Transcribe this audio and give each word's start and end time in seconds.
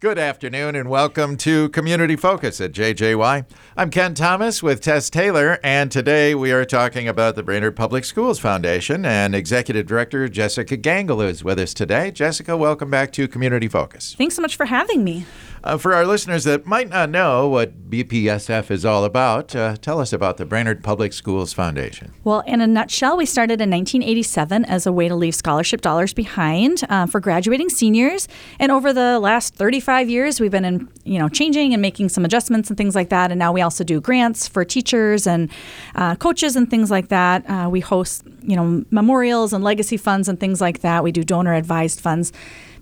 Good 0.00 0.16
afternoon 0.16 0.76
and 0.76 0.88
welcome 0.88 1.36
to 1.38 1.70
Community 1.70 2.14
Focus 2.14 2.60
at 2.60 2.70
JJY. 2.70 3.44
I'm 3.76 3.90
Ken 3.90 4.14
Thomas 4.14 4.62
with 4.62 4.80
Tess 4.80 5.10
Taylor, 5.10 5.58
and 5.64 5.90
today 5.90 6.36
we 6.36 6.52
are 6.52 6.64
talking 6.64 7.08
about 7.08 7.34
the 7.34 7.42
Brainerd 7.42 7.74
Public 7.74 8.04
Schools 8.04 8.38
Foundation 8.38 9.04
and 9.04 9.34
Executive 9.34 9.88
Director 9.88 10.28
Jessica 10.28 10.76
Gangl 10.76 11.28
is 11.28 11.42
with 11.42 11.58
us 11.58 11.74
today. 11.74 12.12
Jessica, 12.12 12.56
welcome 12.56 12.92
back 12.92 13.10
to 13.14 13.26
Community 13.26 13.66
Focus. 13.66 14.14
Thanks 14.16 14.36
so 14.36 14.42
much 14.42 14.54
for 14.54 14.66
having 14.66 15.02
me. 15.02 15.26
Uh, 15.64 15.76
for 15.76 15.94
our 15.94 16.06
listeners 16.06 16.44
that 16.44 16.66
might 16.66 16.88
not 16.88 17.10
know 17.10 17.48
what 17.48 17.90
BPSF 17.90 18.70
is 18.70 18.84
all 18.84 19.04
about, 19.04 19.54
uh, 19.56 19.76
tell 19.76 20.00
us 20.00 20.12
about 20.12 20.36
the 20.36 20.44
Brainerd 20.44 20.84
Public 20.84 21.12
Schools 21.12 21.52
Foundation. 21.52 22.12
Well, 22.24 22.40
in 22.40 22.60
a 22.60 22.66
nutshell, 22.66 23.16
we 23.16 23.26
started 23.26 23.60
in 23.60 23.70
1987 23.70 24.64
as 24.64 24.86
a 24.86 24.92
way 24.92 25.08
to 25.08 25.16
leave 25.16 25.34
scholarship 25.34 25.80
dollars 25.80 26.12
behind 26.12 26.84
uh, 26.88 27.06
for 27.06 27.20
graduating 27.20 27.68
seniors, 27.68 28.28
and 28.58 28.70
over 28.70 28.92
the 28.92 29.18
last 29.18 29.54
35 29.54 30.08
years, 30.10 30.40
we've 30.40 30.50
been 30.50 30.64
in, 30.64 30.88
you 31.04 31.18
know 31.18 31.28
changing 31.28 31.72
and 31.72 31.82
making 31.82 32.08
some 32.08 32.24
adjustments 32.24 32.68
and 32.68 32.76
things 32.76 32.94
like 32.94 33.08
that. 33.08 33.30
And 33.30 33.38
now 33.38 33.52
we 33.52 33.60
also 33.60 33.84
do 33.84 34.00
grants 34.00 34.46
for 34.46 34.64
teachers 34.64 35.26
and 35.26 35.50
uh, 35.94 36.16
coaches 36.16 36.56
and 36.56 36.70
things 36.70 36.90
like 36.90 37.08
that. 37.08 37.48
Uh, 37.48 37.68
we 37.70 37.80
host 37.80 38.22
you 38.42 38.56
know 38.56 38.84
memorials 38.90 39.52
and 39.52 39.64
legacy 39.64 39.96
funds 39.96 40.28
and 40.28 40.38
things 40.38 40.60
like 40.60 40.80
that. 40.80 41.02
We 41.02 41.12
do 41.12 41.24
donor 41.24 41.54
advised 41.54 42.00
funds 42.00 42.32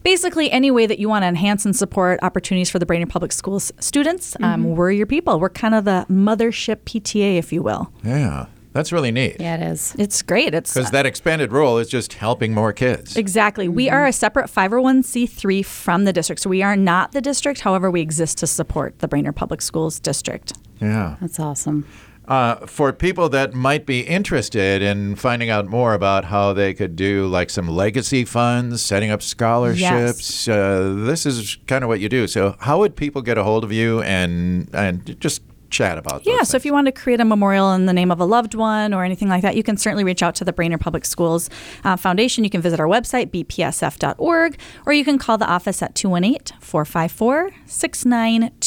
basically 0.07 0.53
any 0.53 0.71
way 0.71 0.87
that 0.87 1.01
you 1.01 1.09
want 1.09 1.25
to 1.25 1.27
enhance 1.27 1.65
and 1.65 1.75
support 1.75 2.21
opportunities 2.23 2.71
for 2.71 2.79
the 2.79 2.87
Brainerd 2.87 3.11
Public 3.11 3.33
Schools 3.33 3.73
students, 3.81 4.37
um, 4.41 4.77
we're 4.77 4.93
your 4.93 5.05
people. 5.05 5.41
We're 5.41 5.49
kind 5.49 5.75
of 5.75 5.85
the 5.85 6.07
mothership 6.09 6.77
PTA, 6.85 7.39
if 7.39 7.53
you 7.53 7.61
will. 7.61 7.91
Yeah, 8.05 8.47
that's 8.73 8.93
really 8.93 9.11
neat. 9.11 9.39
Yeah, 9.41 9.57
it 9.57 9.63
is. 9.63 9.97
It's 9.99 10.23
great. 10.23 10.55
It's 10.55 10.73
Because 10.73 10.93
that 10.93 11.07
expanded 11.07 11.51
role 11.51 11.79
is 11.79 11.89
just 11.89 12.13
helping 12.13 12.55
more 12.55 12.73
kids. 12.73 13.17
Exactly. 13.17 13.67
We 13.67 13.91
are 13.91 14.07
a 14.07 14.13
separate 14.13 14.47
501c3 14.47 15.65
from 15.65 16.05
the 16.05 16.13
district. 16.13 16.41
So 16.41 16.51
we 16.51 16.63
are 16.63 16.77
not 16.77 17.11
the 17.11 17.21
district. 17.21 17.63
However, 17.63 17.91
we 17.91 18.01
exist 18.01 18.39
to 18.39 18.47
support 18.47 19.01
the 19.01 19.09
Brainerd 19.09 19.35
Public 19.35 19.61
Schools 19.61 19.99
district. 19.99 20.53
Yeah. 20.81 21.17
That's 21.21 21.41
awesome. 21.41 21.85
Uh, 22.29 22.57
for 22.67 22.93
people 22.93 23.29
that 23.29 23.55
might 23.55 23.87
be 23.87 24.01
interested 24.01 24.83
in 24.83 25.15
finding 25.15 25.49
out 25.49 25.67
more 25.67 25.95
about 25.95 26.25
how 26.25 26.53
they 26.53 26.75
could 26.75 26.97
do 26.97 27.27
like 27.29 27.51
some 27.51 27.69
legacy 27.69 28.25
funds, 28.25 28.83
setting 28.83 29.11
up 29.11 29.23
scholarships, 29.23 30.49
uh, 30.49 30.93
this 30.97 31.25
is 31.25 31.57
kind 31.67 31.85
of 31.85 31.89
what 31.89 32.01
you 32.01 32.09
do. 32.09 32.27
So, 32.27 32.57
how 32.61 32.79
would 32.79 32.97
people 32.97 33.23
get 33.23 33.39
a 33.39 33.45
hold 33.45 33.63
of 33.63 33.73
you 33.73 34.03
and 34.03 34.69
and 34.75 35.19
just 35.21 35.43
chat 35.71 35.99
about? 35.99 36.25
That? 36.25 36.31
Yeah, 36.31 36.43
so 36.43 36.57
if 36.57 36.65
you 36.65 36.73
want 36.73 36.87
to 36.87 36.93
create 36.93 37.21
a 37.21 37.25
memorial 37.25 37.73
in 37.73 37.87
the 37.87 37.93
name 37.93 38.11
of 38.11 38.21
a 38.21 38.25
loved 38.25 38.55
one 38.55 38.95
or 38.95 39.05
anything 39.05 39.29
like 39.29 39.43
that, 39.43 39.57
you 39.57 39.63
can 39.63 39.77
certainly 39.77 40.05
reach 40.05 40.23
out 40.23 40.35
to 40.37 40.45
the 40.45 40.53
Brainerd 40.53 40.81
Public 40.81 41.05
Schools 41.05 41.51
uh, 41.85 41.97
Foundation. 41.97 42.45
You 42.45 42.51
can 42.51 42.61
visit 42.61 42.81
our 42.81 42.87
website, 42.87 43.31
bpsf.org, 43.31 44.59
or 44.87 44.93
you 44.93 45.05
can 45.05 45.19
call 45.19 45.39
the 45.39 45.47
office 45.47 45.83
at 45.83 45.95
218 45.95 46.59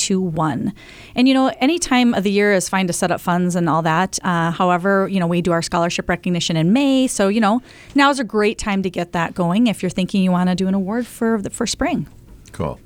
454 0.10 0.40
6921. 0.40 0.74
And, 1.16 1.28
you 1.28 1.34
know, 1.34 1.52
any 1.60 1.80
time 1.80 2.14
of 2.14 2.24
the 2.24 2.32
year 2.32 2.54
is 2.54 2.70
fine 2.70 2.88
to 2.88 2.94
set 2.94 3.12
up 3.12 3.22
funds 3.22 3.56
and 3.56 3.70
all 3.70 3.82
that. 3.84 4.20
Uh, 4.24 4.52
however, 4.52 5.08
you 5.08 5.20
know, 5.20 5.28
we 5.28 5.42
do 5.42 5.52
our 5.52 5.62
scholarship 5.62 6.10
recognition 6.10 6.58
in 6.58 6.74
May. 6.74 7.08
So, 7.08 7.28
you 7.28 7.42
know, 7.42 7.62
now 7.96 8.10
is 8.10 8.20
a 8.20 8.24
great 8.24 8.58
time 8.58 8.84
to 8.84 8.90
get 8.90 9.12
that 9.14 9.34
going 9.34 9.68
if 9.68 9.82
you're 9.84 9.90
thinking 9.90 10.24
you 10.24 10.32
want 10.32 10.50
to 10.50 10.56
do 10.56 10.68
an 10.68 10.74
award 10.74 11.08
for, 11.08 11.42
the, 11.42 11.50
for 11.50 11.68
spring. 11.68 12.08
Cool. 12.52 12.80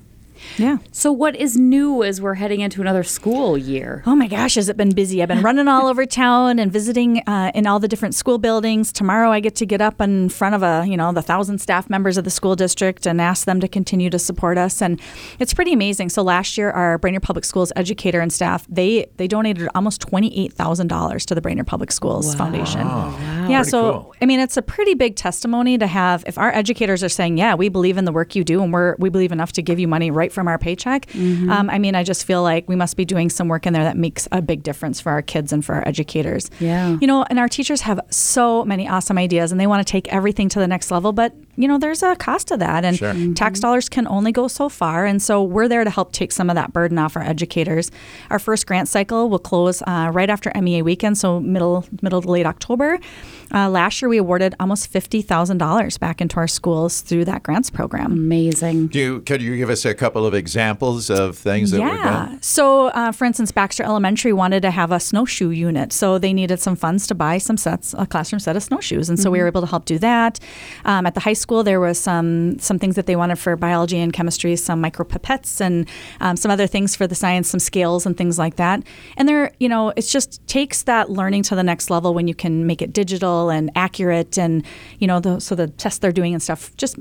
Yeah. 0.57 0.77
So, 0.91 1.11
what 1.11 1.35
is 1.35 1.57
new 1.57 2.03
as 2.03 2.21
we're 2.21 2.35
heading 2.35 2.61
into 2.61 2.81
another 2.81 3.03
school 3.03 3.57
year? 3.57 4.03
Oh 4.05 4.15
my 4.15 4.27
gosh, 4.27 4.55
has 4.55 4.69
it 4.69 4.77
been 4.77 4.93
busy? 4.93 5.21
I've 5.21 5.29
been 5.29 5.41
running 5.43 5.67
all 5.67 5.87
over 5.87 6.05
town 6.05 6.59
and 6.59 6.71
visiting 6.71 7.19
uh, 7.27 7.51
in 7.55 7.67
all 7.67 7.79
the 7.79 7.87
different 7.87 8.15
school 8.15 8.37
buildings. 8.37 8.91
Tomorrow, 8.91 9.31
I 9.31 9.39
get 9.39 9.55
to 9.55 9.65
get 9.65 9.81
up 9.81 10.01
in 10.01 10.29
front 10.29 10.55
of 10.55 10.63
a 10.63 10.85
you 10.87 10.97
know 10.97 11.11
the 11.11 11.21
thousand 11.21 11.59
staff 11.59 11.89
members 11.89 12.17
of 12.17 12.23
the 12.23 12.29
school 12.29 12.55
district 12.55 13.05
and 13.05 13.21
ask 13.21 13.45
them 13.45 13.59
to 13.59 13.67
continue 13.67 14.09
to 14.09 14.19
support 14.19 14.57
us, 14.57 14.81
and 14.81 14.99
it's 15.39 15.53
pretty 15.53 15.73
amazing. 15.73 16.09
So 16.09 16.21
last 16.21 16.57
year, 16.57 16.71
our 16.71 16.97
Brainerd 16.97 17.23
Public 17.23 17.45
Schools 17.45 17.71
educator 17.75 18.19
and 18.19 18.31
staff 18.31 18.65
they 18.69 19.07
they 19.17 19.27
donated 19.27 19.69
almost 19.75 20.01
twenty 20.01 20.37
eight 20.37 20.53
thousand 20.53 20.87
dollars 20.87 21.25
to 21.27 21.35
the 21.35 21.41
Brainerd 21.41 21.67
Public 21.67 21.91
Schools 21.91 22.35
Foundation. 22.35 22.87
Wow. 22.87 23.17
Yeah, 23.49 23.59
Pretty 23.59 23.69
so 23.69 23.91
cool. 23.91 24.15
I 24.21 24.25
mean, 24.25 24.39
it's 24.39 24.57
a 24.57 24.61
pretty 24.61 24.93
big 24.93 25.15
testimony 25.15 25.77
to 25.77 25.87
have. 25.87 26.23
If 26.27 26.37
our 26.37 26.53
educators 26.53 27.03
are 27.03 27.09
saying, 27.09 27.37
"Yeah, 27.37 27.55
we 27.55 27.69
believe 27.69 27.97
in 27.97 28.05
the 28.05 28.11
work 28.11 28.35
you 28.35 28.43
do, 28.43 28.63
and 28.63 28.73
we're 28.73 28.95
we 28.99 29.09
believe 29.09 29.31
enough 29.31 29.51
to 29.53 29.61
give 29.61 29.79
you 29.79 29.87
money 29.87 30.11
right 30.11 30.31
from 30.33 30.47
our 30.47 30.57
paycheck," 30.57 31.07
um, 31.15 31.69
I 31.69 31.79
mean, 31.79 31.95
I 31.95 32.03
just 32.03 32.25
feel 32.25 32.41
like 32.43 32.67
we 32.67 32.75
must 32.75 32.97
be 32.97 33.05
doing 33.05 33.29
some 33.29 33.47
work 33.47 33.65
in 33.65 33.73
there 33.73 33.83
that 33.83 33.97
makes 33.97 34.27
a 34.31 34.41
big 34.41 34.63
difference 34.63 34.99
for 34.99 35.11
our 35.11 35.21
kids 35.21 35.53
and 35.53 35.63
for 35.63 35.75
our 35.75 35.87
educators. 35.87 36.49
Yeah. 36.59 36.97
you 36.99 37.07
know, 37.07 37.23
and 37.29 37.39
our 37.39 37.47
teachers 37.47 37.81
have 37.81 37.99
so 38.09 38.65
many 38.65 38.87
awesome 38.87 39.17
ideas, 39.17 39.51
and 39.51 39.61
they 39.61 39.67
want 39.67 39.85
to 39.85 39.91
take 39.91 40.11
everything 40.11 40.49
to 40.49 40.59
the 40.59 40.67
next 40.67 40.91
level, 40.91 41.13
but 41.13 41.33
you 41.55 41.67
know, 41.67 41.77
there's 41.77 42.01
a 42.03 42.15
cost 42.15 42.47
to 42.49 42.57
that, 42.57 42.83
and 42.85 42.97
Sure. 42.97 43.13
tax 43.35 43.59
dollars 43.59 43.89
can 43.89 44.07
only 44.07 44.31
go 44.31 44.47
so 44.47 44.69
far, 44.69 45.05
and 45.05 45.21
so 45.21 45.43
we're 45.43 45.67
there 45.67 45.83
to 45.83 45.89
help 45.89 46.11
take 46.11 46.31
some 46.31 46.49
of 46.49 46.55
that 46.55 46.73
burden 46.73 46.97
off 46.97 47.15
our 47.15 47.23
educators. 47.23 47.91
Our 48.29 48.39
first 48.39 48.65
grant 48.67 48.87
cycle 48.87 49.29
will 49.29 49.39
close 49.39 49.81
uh, 49.85 50.09
right 50.13 50.29
after 50.29 50.51
MEA 50.59 50.81
weekend, 50.81 51.17
so 51.17 51.39
middle 51.39 51.85
middle 52.01 52.21
to 52.21 52.29
late 52.29 52.45
October. 52.45 52.99
Uh, 53.53 53.69
last 53.69 54.01
year, 54.01 54.09
we 54.09 54.17
awarded 54.17 54.55
almost 54.59 54.87
fifty 54.87 55.21
thousand 55.21 55.59
dollars 55.59 55.97
back 55.99 56.21
into 56.21 56.37
our 56.37 56.47
schools 56.47 57.01
through 57.01 57.25
that 57.25 57.43
grants 57.43 57.69
program. 57.69 58.11
Amazing. 58.11 58.87
Do 58.87 58.99
you, 58.99 59.21
could 59.21 59.41
you 59.41 59.55
give 59.57 59.69
us 59.69 59.85
a 59.85 59.93
couple 59.93 60.25
of 60.25 60.33
examples 60.33 61.09
of 61.11 61.37
things 61.37 61.69
that 61.71 61.81
were 61.81 61.87
Yeah. 61.87 62.03
done? 62.27 62.41
So, 62.41 62.87
uh, 62.87 63.11
for 63.11 63.25
instance, 63.25 63.51
Baxter 63.51 63.83
Elementary 63.83 64.33
wanted 64.33 64.61
to 64.63 64.71
have 64.71 64.91
a 64.91 64.99
snowshoe 64.99 65.49
unit, 65.49 65.93
so 65.93 66.17
they 66.17 66.33
needed 66.33 66.59
some 66.61 66.75
funds 66.75 67.05
to 67.07 67.15
buy 67.15 67.37
some 67.37 67.57
sets, 67.57 67.93
a 67.97 68.07
classroom 68.07 68.39
set 68.39 68.55
of 68.55 68.63
snowshoes, 68.63 69.07
and 69.09 69.19
so 69.19 69.29
we 69.29 69.39
were 69.39 69.47
able 69.47 69.61
to 69.61 69.67
help 69.67 69.85
do 69.85 69.99
that. 69.99 70.39
Um, 70.85 71.05
at 71.05 71.13
the 71.13 71.19
high 71.19 71.33
school, 71.33 71.42
there 71.63 71.79
was 71.79 71.99
some 71.99 72.57
some 72.59 72.79
things 72.79 72.95
that 72.95 73.05
they 73.05 73.15
wanted 73.15 73.37
for 73.37 73.55
biology 73.55 73.99
and 73.99 74.13
chemistry, 74.13 74.55
some 74.55 74.81
micropipettes, 74.81 75.59
and 75.59 75.87
um, 76.21 76.37
some 76.37 76.49
other 76.51 76.67
things 76.67 76.95
for 76.95 77.05
the 77.07 77.15
science, 77.15 77.49
some 77.49 77.59
scales 77.59 78.05
and 78.05 78.15
things 78.17 78.39
like 78.39 78.55
that. 78.55 78.83
And 79.17 79.27
there, 79.27 79.51
you 79.59 79.67
know, 79.69 79.89
it 79.95 80.03
just 80.03 80.45
takes 80.47 80.83
that 80.83 81.09
learning 81.09 81.43
to 81.43 81.55
the 81.55 81.63
next 81.63 81.89
level 81.89 82.13
when 82.13 82.27
you 82.27 82.35
can 82.35 82.65
make 82.65 82.81
it 82.81 82.93
digital 82.93 83.49
and 83.49 83.71
accurate, 83.75 84.37
and 84.37 84.63
you 84.99 85.07
know, 85.07 85.19
the, 85.19 85.39
so 85.39 85.55
the 85.55 85.67
tests 85.67 85.99
they're 85.99 86.11
doing 86.11 86.33
and 86.33 86.41
stuff 86.41 86.75
just 86.77 86.97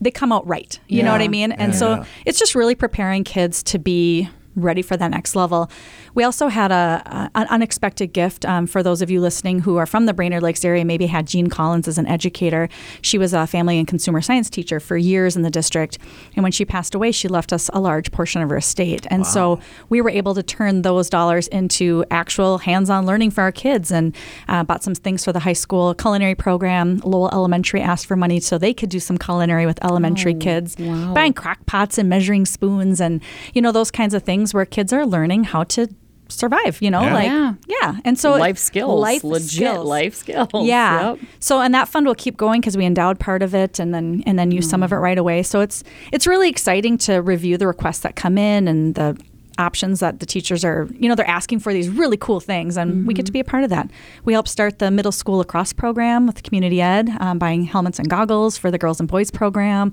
they 0.00 0.10
come 0.12 0.30
out 0.30 0.46
right. 0.46 0.78
You 0.86 1.02
know 1.02 1.10
what 1.10 1.20
I 1.22 1.28
mean? 1.28 1.50
And 1.50 1.72
Yeah. 1.72 1.78
so 1.78 2.04
it's 2.24 2.38
just 2.38 2.54
really 2.54 2.76
preparing 2.76 3.24
kids 3.24 3.64
to 3.64 3.78
be 3.80 4.28
ready 4.62 4.82
for 4.82 4.96
that 4.96 5.10
next 5.10 5.34
level. 5.34 5.70
We 6.14 6.24
also 6.24 6.48
had 6.48 6.70
a, 6.72 7.02
a- 7.06 7.30
an 7.34 7.46
unexpected 7.48 8.12
gift 8.12 8.44
um, 8.44 8.66
for 8.66 8.82
those 8.82 9.02
of 9.02 9.10
you 9.10 9.20
listening 9.20 9.60
who 9.60 9.76
are 9.76 9.86
from 9.86 10.06
the 10.06 10.14
Brainerd 10.14 10.42
Lakes 10.42 10.64
area. 10.64 10.84
Maybe 10.84 11.06
had 11.06 11.26
Jean 11.26 11.48
Collins 11.48 11.88
as 11.88 11.98
an 11.98 12.06
educator. 12.06 12.68
She 13.02 13.18
was 13.18 13.32
a 13.32 13.46
family 13.46 13.78
and 13.78 13.86
consumer 13.86 14.20
science 14.20 14.50
teacher 14.50 14.80
for 14.80 14.96
years 14.96 15.36
in 15.36 15.42
the 15.42 15.50
district, 15.50 15.98
and 16.36 16.42
when 16.42 16.52
she 16.52 16.64
passed 16.64 16.94
away, 16.94 17.12
she 17.12 17.28
left 17.28 17.52
us 17.52 17.70
a 17.72 17.80
large 17.80 18.10
portion 18.12 18.42
of 18.42 18.50
her 18.50 18.56
estate. 18.56 19.06
And 19.10 19.26
so 19.26 19.60
we 19.88 20.00
were 20.00 20.10
able 20.10 20.34
to 20.34 20.42
turn 20.42 20.82
those 20.82 21.08
dollars 21.08 21.48
into 21.48 22.04
actual 22.10 22.58
hands-on 22.58 23.06
learning 23.06 23.30
for 23.30 23.42
our 23.42 23.52
kids, 23.52 23.90
and 23.90 24.14
uh, 24.48 24.64
bought 24.64 24.82
some 24.82 24.94
things 24.94 25.24
for 25.24 25.32
the 25.32 25.40
high 25.40 25.52
school 25.52 25.94
culinary 25.94 26.34
program. 26.34 26.98
Lowell 27.04 27.30
Elementary 27.32 27.80
asked 27.80 28.06
for 28.06 28.16
money 28.16 28.40
so 28.40 28.58
they 28.58 28.74
could 28.74 28.90
do 28.90 29.00
some 29.00 29.18
culinary 29.18 29.66
with 29.66 29.82
elementary 29.84 30.34
kids, 30.34 30.76
wow. 30.78 31.14
buying 31.14 31.32
crock 31.32 31.64
pots 31.66 31.98
and 31.98 32.08
measuring 32.08 32.44
spoons 32.46 33.00
and 33.00 33.22
you 33.54 33.62
know 33.62 33.72
those 33.72 33.90
kinds 33.90 34.14
of 34.14 34.22
things 34.22 34.47
where 34.54 34.64
kids 34.66 34.92
are 34.92 35.06
learning 35.06 35.44
how 35.44 35.64
to 35.64 35.88
survive 36.30 36.76
you 36.82 36.90
know 36.90 37.00
Yeah. 37.00 37.14
like 37.14 37.26
Yeah. 37.26 37.54
yeah 37.66 37.96
and 38.04 38.18
so 38.18 38.32
life 38.32 38.58
skills. 38.58 39.00
life 39.00 39.24
legit 39.24 39.50
skills. 39.50 39.86
life 39.88 40.14
skills. 40.14 40.48
yeah 40.66 41.10
Yep. 41.12 41.18
so 41.40 41.60
and 41.62 41.72
that 41.74 41.88
fund 41.88 42.04
will 42.06 42.14
keep 42.14 42.36
going 42.36 42.60
because 42.60 42.76
we 42.76 42.84
endowed 42.84 43.18
part 43.18 43.42
of 43.42 43.54
it 43.54 43.78
and 43.78 43.94
then 43.94 44.22
and 44.26 44.38
then 44.38 44.50
use 44.50 44.68
some 44.68 44.82
of 44.82 44.92
it 44.92 44.96
right 44.96 45.16
away 45.16 45.42
so 45.42 45.60
it's 45.60 45.82
it's 46.12 46.26
really 46.26 46.50
exciting 46.50 46.98
to 46.98 47.16
review 47.22 47.56
the 47.56 47.66
requests 47.66 48.00
that 48.00 48.14
come 48.14 48.36
in 48.36 48.68
and 48.68 48.94
the 48.94 49.18
options 49.58 50.00
that 50.00 50.20
the 50.20 50.26
teachers 50.26 50.66
are 50.66 50.86
you 51.00 51.08
know 51.08 51.14
they're 51.14 51.26
asking 51.26 51.58
for 51.60 51.72
these 51.72 51.88
really 51.88 52.18
cool 52.18 52.40
things 52.40 52.76
and 52.76 53.06
we 53.06 53.14
get 53.14 53.24
to 53.26 53.32
be 53.32 53.40
a 53.40 53.44
part 53.44 53.64
of 53.64 53.70
that 53.70 53.90
we 54.26 54.34
help 54.34 54.46
start 54.46 54.78
the 54.80 54.90
middle 54.90 55.10
school 55.10 55.38
lacrosse 55.38 55.72
program 55.72 56.26
with 56.26 56.42
community 56.42 56.82
ed 56.82 57.08
um, 57.20 57.38
buying 57.38 57.64
helmets 57.64 57.98
and 57.98 58.08
goggles 58.10 58.58
for 58.58 58.70
the 58.70 58.76
girls 58.78 59.00
and 59.00 59.08
boys 59.08 59.30
program 59.30 59.92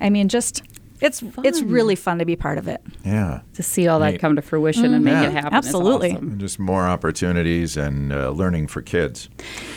i 0.00 0.10
mean 0.10 0.28
just 0.28 0.62
it's 1.00 1.22
it's 1.44 1.62
really 1.62 1.94
fun 1.94 2.18
to 2.18 2.24
be 2.24 2.36
part 2.36 2.58
of 2.58 2.66
it 2.68 2.80
Yeah. 3.04 3.40
To 3.54 3.62
see 3.62 3.88
all 3.88 3.98
that 4.00 4.12
Neat. 4.12 4.20
come 4.20 4.36
to 4.36 4.42
fruition 4.42 4.92
and 4.94 5.04
make 5.04 5.12
Yeah. 5.12 5.24
it 5.28 5.32
happen. 5.32 5.54
Absolutely. 5.54 6.12
awesome. 6.12 6.38
Just 6.38 6.58
more 6.58 6.86
opportunities 6.86 7.76
and 7.76 8.12
uh, 8.12 8.30
learning 8.30 8.66
for 8.68 8.82
kids. 8.82 9.28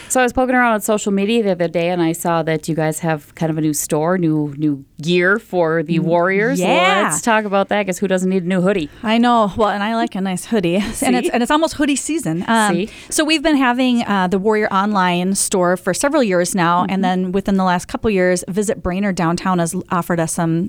So 0.09 0.19
I 0.19 0.23
was 0.23 0.33
poking 0.33 0.55
around 0.55 0.73
on 0.73 0.81
social 0.81 1.11
media 1.11 1.41
the 1.43 1.51
other 1.51 1.67
day, 1.67 1.89
and 1.89 2.01
I 2.01 2.11
saw 2.11 2.43
that 2.43 2.67
you 2.67 2.75
guys 2.75 2.99
have 2.99 3.33
kind 3.35 3.49
of 3.49 3.57
a 3.57 3.61
new 3.61 3.73
store, 3.73 4.17
new 4.17 4.53
new 4.57 4.83
gear 5.01 5.39
for 5.39 5.83
the 5.83 5.99
Warriors. 5.99 6.59
Mm, 6.59 6.63
yeah. 6.67 7.01
Let's 7.03 7.21
talk 7.21 7.45
about 7.45 7.69
that, 7.69 7.81
because 7.83 7.97
who 7.99 8.07
doesn't 8.07 8.29
need 8.29 8.43
a 8.43 8.47
new 8.47 8.61
hoodie? 8.61 8.89
I 9.03 9.17
know. 9.17 9.51
Well, 9.57 9.69
and 9.69 9.81
I 9.83 9.95
like 9.95 10.15
a 10.15 10.21
nice 10.21 10.45
hoodie, 10.45 10.75
and 11.01 11.15
it's 11.15 11.29
and 11.29 11.41
it's 11.41 11.51
almost 11.51 11.75
hoodie 11.75 11.95
season. 11.95 12.43
Um, 12.47 12.73
See? 12.75 12.89
So 13.09 13.23
we've 13.23 13.41
been 13.43 13.55
having 13.57 14.03
uh, 14.03 14.27
the 14.27 14.37
Warrior 14.39 14.67
online 14.71 15.35
store 15.35 15.77
for 15.77 15.93
several 15.93 16.23
years 16.23 16.53
now, 16.55 16.85
and 16.89 17.03
then 17.03 17.31
within 17.31 17.55
the 17.57 17.63
last 17.63 17.87
couple 17.87 18.09
years, 18.11 18.43
Visit 18.49 18.83
Brainerd 18.83 19.15
downtown 19.15 19.59
has 19.59 19.75
offered 19.89 20.19
us 20.19 20.33
some 20.33 20.67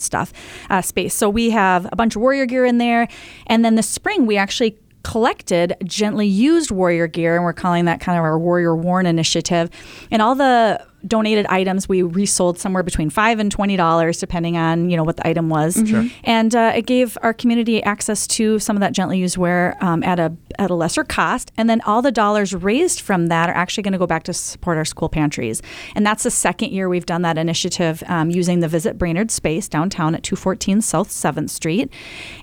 stuff 0.00 0.32
uh, 0.70 0.80
space. 0.80 1.14
So 1.14 1.28
we 1.28 1.50
have 1.50 1.86
a 1.92 1.96
bunch 1.96 2.16
of 2.16 2.22
Warrior 2.22 2.46
gear 2.46 2.64
in 2.64 2.78
there, 2.78 3.08
and 3.46 3.64
then 3.64 3.74
this 3.74 3.88
spring 3.88 4.26
we 4.26 4.36
actually 4.36 4.78
collected 5.02 5.76
gently 5.84 6.26
used 6.26 6.70
warrior 6.70 7.08
gear 7.08 7.34
and 7.34 7.44
we're 7.44 7.52
calling 7.52 7.86
that 7.86 8.00
kind 8.00 8.16
of 8.16 8.24
our 8.24 8.38
warrior 8.38 8.76
worn 8.76 9.04
initiative 9.04 9.68
and 10.12 10.22
all 10.22 10.36
the 10.36 10.80
donated 11.06 11.46
items 11.46 11.88
we 11.88 12.02
resold 12.02 12.58
somewhere 12.58 12.82
between 12.82 13.10
five 13.10 13.38
and 13.38 13.50
twenty 13.50 13.76
dollars, 13.76 14.18
depending 14.18 14.56
on 14.56 14.90
you 14.90 14.96
know 14.96 15.04
what 15.04 15.16
the 15.16 15.26
item 15.26 15.48
was. 15.48 15.76
And 16.24 16.54
uh, 16.54 16.72
it 16.74 16.86
gave 16.86 17.18
our 17.22 17.32
community 17.34 17.82
access 17.82 18.26
to 18.28 18.58
some 18.58 18.76
of 18.76 18.80
that 18.80 18.92
gently 18.92 19.18
used 19.18 19.36
wear 19.36 19.76
um, 19.80 20.02
at 20.02 20.18
a 20.18 20.32
at 20.58 20.70
a 20.70 20.74
lesser 20.74 21.04
cost. 21.04 21.50
And 21.56 21.68
then 21.68 21.80
all 21.82 22.02
the 22.02 22.12
dollars 22.12 22.54
raised 22.54 23.00
from 23.00 23.26
that 23.28 23.48
are 23.48 23.54
actually 23.54 23.82
going 23.82 23.92
to 23.92 23.98
go 23.98 24.06
back 24.06 24.22
to 24.24 24.32
support 24.32 24.76
our 24.76 24.84
school 24.84 25.08
pantries. 25.08 25.62
And 25.94 26.06
that's 26.06 26.22
the 26.22 26.30
second 26.30 26.72
year 26.72 26.88
we've 26.88 27.06
done 27.06 27.22
that 27.22 27.38
initiative 27.38 28.02
um, 28.06 28.30
using 28.30 28.60
the 28.60 28.68
Visit 28.68 28.98
Brainerd 28.98 29.30
space 29.30 29.68
downtown 29.68 30.14
at 30.14 30.22
214 30.22 30.82
South 30.82 31.08
7th 31.08 31.50
Street. 31.50 31.90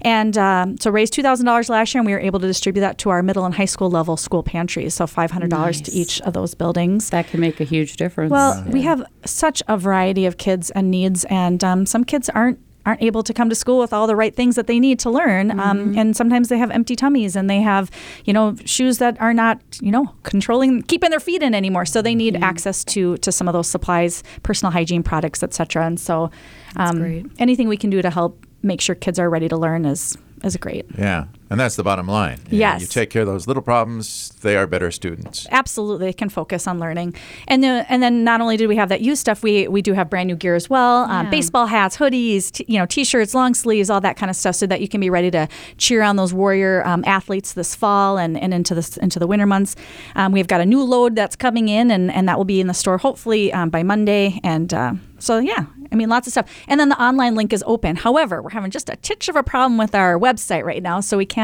And 0.02 0.38
um, 0.38 0.78
so 0.78 0.92
raised 0.92 1.14
$2,000 1.14 1.70
last 1.70 1.94
year, 1.94 2.00
and 2.00 2.06
we 2.06 2.14
were 2.14 2.20
able 2.20 2.40
to 2.40 2.48
distribute 2.48 2.82
that 2.82 2.98
to 3.00 3.10
our 3.10 3.24
middle 3.24 3.46
and 3.46 3.56
high 3.56 3.66
school 3.66 3.90
level 3.90 4.18
school 4.18 4.44
pantries. 4.44 4.94
So 4.94 5.06
$500 5.06 5.84
to 5.84 5.92
each 5.92 6.22
of 6.22 6.34
those 6.34 6.54
buildings. 6.54 7.10
That 7.10 7.28
can 7.28 7.40
make 7.40 7.60
a 7.60 7.64
huge 7.64 7.96
difference. 7.98 8.32
Well, 8.32 8.49
we 8.68 8.82
have 8.84 9.04
such 9.26 9.62
a 9.68 9.78
variety 9.78 10.26
of 10.26 10.38
kids 10.38 10.70
and 10.72 10.92
needs, 10.92 11.26
and 11.26 11.64
um, 11.64 11.86
some 11.86 12.04
kids 12.04 12.30
aren't 12.30 12.60
aren't 12.86 13.02
able 13.04 13.22
to 13.22 13.34
come 13.34 13.50
to 13.50 13.56
school 13.56 13.78
with 13.78 13.92
all 13.92 14.08
the 14.08 14.16
right 14.16 14.36
things 14.36 14.56
that 14.56 14.66
they 14.66 14.80
need 14.80 14.98
to 14.98 15.10
learn 15.10 15.60
um, 15.60 15.98
and 15.98 16.16
sometimes 16.16 16.48
they 16.48 16.58
have 16.58 16.72
empty 16.72 16.96
tummies 16.96 17.36
and 17.36 17.50
they 17.50 17.60
have 17.60 17.92
you 18.24 18.32
know 18.32 18.56
shoes 18.66 19.00
that 19.00 19.20
are 19.20 19.34
not 19.34 19.60
you 19.82 19.92
know 19.92 20.06
controlling 20.24 20.82
keeping 20.84 21.10
their 21.10 21.20
feet 21.20 21.44
in 21.44 21.54
anymore. 21.54 21.86
So 21.86 22.02
they 22.02 22.16
need 22.16 22.38
access 22.38 22.84
to 22.86 23.18
to 23.18 23.32
some 23.32 23.48
of 23.48 23.54
those 23.54 23.68
supplies 23.68 24.24
personal 24.44 24.72
hygiene 24.72 25.04
products 25.04 25.44
etc 25.44 25.86
and 25.86 26.00
so 26.00 26.32
um, 26.78 27.30
anything 27.38 27.68
we 27.68 27.78
can 27.78 27.90
do 27.90 28.02
to 28.02 28.10
help 28.10 28.46
make 28.64 28.82
sure 28.82 28.96
kids 28.96 29.20
are 29.20 29.30
ready 29.30 29.48
to 29.50 29.58
learn 29.58 29.86
is 29.86 30.18
is 30.44 30.56
great. 30.58 30.86
Yeah, 30.98 31.26
and 31.50 31.60
that's 31.60 31.76
the 31.76 31.84
bottom 31.84 32.08
line. 32.08 32.40
You 32.50 32.60
know, 32.60 32.60
Yes. 32.60 32.82
you 32.82 32.88
take 32.88 33.10
care 33.10 33.22
of 33.24 33.28
those 33.28 33.48
little 33.48 33.64
problems; 33.64 34.30
they 34.42 34.56
are 34.56 34.68
better 34.68 34.92
students. 34.92 35.48
absolutely 35.52 36.08
they 36.08 36.14
can 36.14 36.30
focus 36.30 36.68
on 36.68 36.80
learning 36.80 37.14
and 37.48 37.64
then 37.64 37.86
and 37.90 38.02
then 38.04 38.24
not 38.24 38.40
only 38.42 38.56
did 38.58 38.68
we 38.68 38.76
have 38.76 38.90
that 38.90 39.02
used 39.02 39.20
stuff 39.20 39.44
we 39.44 39.68
we 39.68 39.82
do 39.82 39.94
have 39.94 40.10
brand 40.10 40.28
new 40.28 40.36
gear 40.36 40.56
as 40.56 40.70
well 40.70 41.04
um, 41.06 41.30
baseball 41.30 41.66
hats 41.66 41.98
hoodies 41.98 42.52
t- 42.52 42.66
you 42.68 42.78
know 42.80 42.86
t-shirts 42.86 43.34
long 43.34 43.54
sleeves 43.54 43.90
all 43.90 44.00
that 44.02 44.16
kind 44.18 44.30
of 44.30 44.36
stuff 44.36 44.56
so 44.56 44.66
that 44.68 44.80
you 44.82 44.88
can 44.88 45.02
be 45.02 45.10
ready 45.10 45.30
to 45.32 45.48
cheer 45.78 46.02
on 46.02 46.16
those 46.16 46.34
warrior 46.34 46.86
um, 46.86 47.04
athletes 47.06 47.54
this 47.54 47.76
fall 47.76 48.18
and, 48.18 48.38
and 48.40 48.54
into 48.54 48.74
this 48.76 48.98
into 48.98 49.20
the 49.20 49.28
winter 49.28 49.46
months 49.46 49.76
um, 50.16 50.32
we've 50.32 50.48
got 50.48 50.62
a 50.62 50.66
new 50.66 50.84
load 50.84 51.16
that's 51.16 51.36
coming 51.36 51.68
in 51.70 51.92
and, 51.92 52.12
and 52.12 52.28
that 52.30 52.38
will 52.38 52.46
be 52.46 52.60
in 52.62 52.68
the 52.68 52.74
store 52.74 52.98
hopefully 52.98 53.52
um, 53.54 53.70
by 53.70 53.84
monday 53.84 54.40
and 54.44 54.74
uh, 54.74 54.94
so 55.20 55.40
yeah 55.40 55.66
I 55.92 55.96
mean, 55.96 56.08
lots 56.08 56.28
of 56.28 56.32
stuff. 56.34 56.46
And 56.68 56.80
then 56.80 56.90
the 56.90 57.02
online 57.02 57.34
link 57.34 57.52
is 57.52 57.64
open. 57.66 57.96
However, 57.96 58.44
we're 58.44 58.52
having 58.52 58.70
just 58.70 58.90
a 58.92 58.96
titch 58.98 59.28
of 59.28 59.36
a 59.36 59.42
problem 59.42 59.76
with 59.80 59.96
our 59.96 60.20
website 60.20 60.64
right 60.64 60.84
now, 60.84 61.00
so 61.00 61.18
we 61.18 61.26
can't 61.26 61.39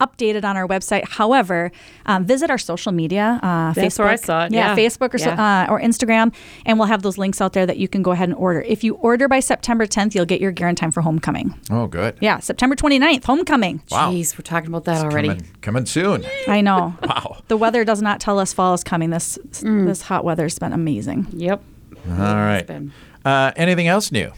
update 0.00 0.34
it 0.34 0.44
on 0.44 0.56
our 0.56 0.66
website. 0.66 1.04
However, 1.08 1.70
um, 2.06 2.24
visit 2.24 2.50
our 2.50 2.58
social 2.58 2.90
media, 2.90 3.38
uh, 3.42 3.72
That's 3.72 3.94
Facebook, 3.96 3.98
where 4.00 4.08
I 4.08 4.16
saw 4.16 4.44
it, 4.46 4.52
yeah. 4.52 4.74
Facebook 4.74 5.14
or 5.14 5.18
so, 5.18 5.30
uh, 5.30 5.66
or 5.68 5.80
Instagram, 5.80 6.34
and 6.66 6.78
we'll 6.78 6.88
have 6.88 7.02
those 7.02 7.18
links 7.18 7.40
out 7.40 7.52
there 7.52 7.66
that 7.66 7.76
you 7.78 7.86
can 7.86 8.02
go 8.02 8.10
ahead 8.10 8.28
and 8.28 8.36
order. 8.36 8.62
If 8.62 8.82
you 8.82 8.94
order 8.94 9.28
by 9.28 9.38
September 9.40 9.86
10th, 9.86 10.14
you'll 10.14 10.24
get 10.26 10.40
your 10.40 10.50
gear 10.50 10.66
in 10.68 10.74
time 10.74 10.90
for 10.90 11.02
homecoming. 11.02 11.54
Oh, 11.70 11.86
good. 11.86 12.16
Yeah, 12.20 12.40
September 12.40 12.74
29th, 12.74 13.24
homecoming. 13.24 13.80
Wow. 13.92 14.10
Jeez, 14.12 14.36
we're 14.36 14.42
talking 14.42 14.68
about 14.68 14.84
that 14.86 15.04
already. 15.04 15.28
Coming, 15.28 15.46
coming 15.60 15.86
soon. 15.86 16.24
I 16.48 16.60
know. 16.60 16.94
Wow. 17.02 17.36
The 17.48 17.56
weather 17.56 17.84
does 17.84 18.00
not 18.02 18.20
tell 18.20 18.38
us 18.38 18.52
fall 18.52 18.72
is 18.74 18.82
coming. 18.82 19.10
This 19.10 19.38
Mm. 19.62 19.86
this 19.86 20.02
hot 20.02 20.24
weather's 20.24 20.58
been 20.58 20.72
amazing. 20.72 21.26
Yep. 21.32 21.62
All 22.08 22.16
right. 22.16 22.68
Uh, 23.24 23.52
anything 23.56 23.86
else 23.86 24.10
new? 24.10 24.32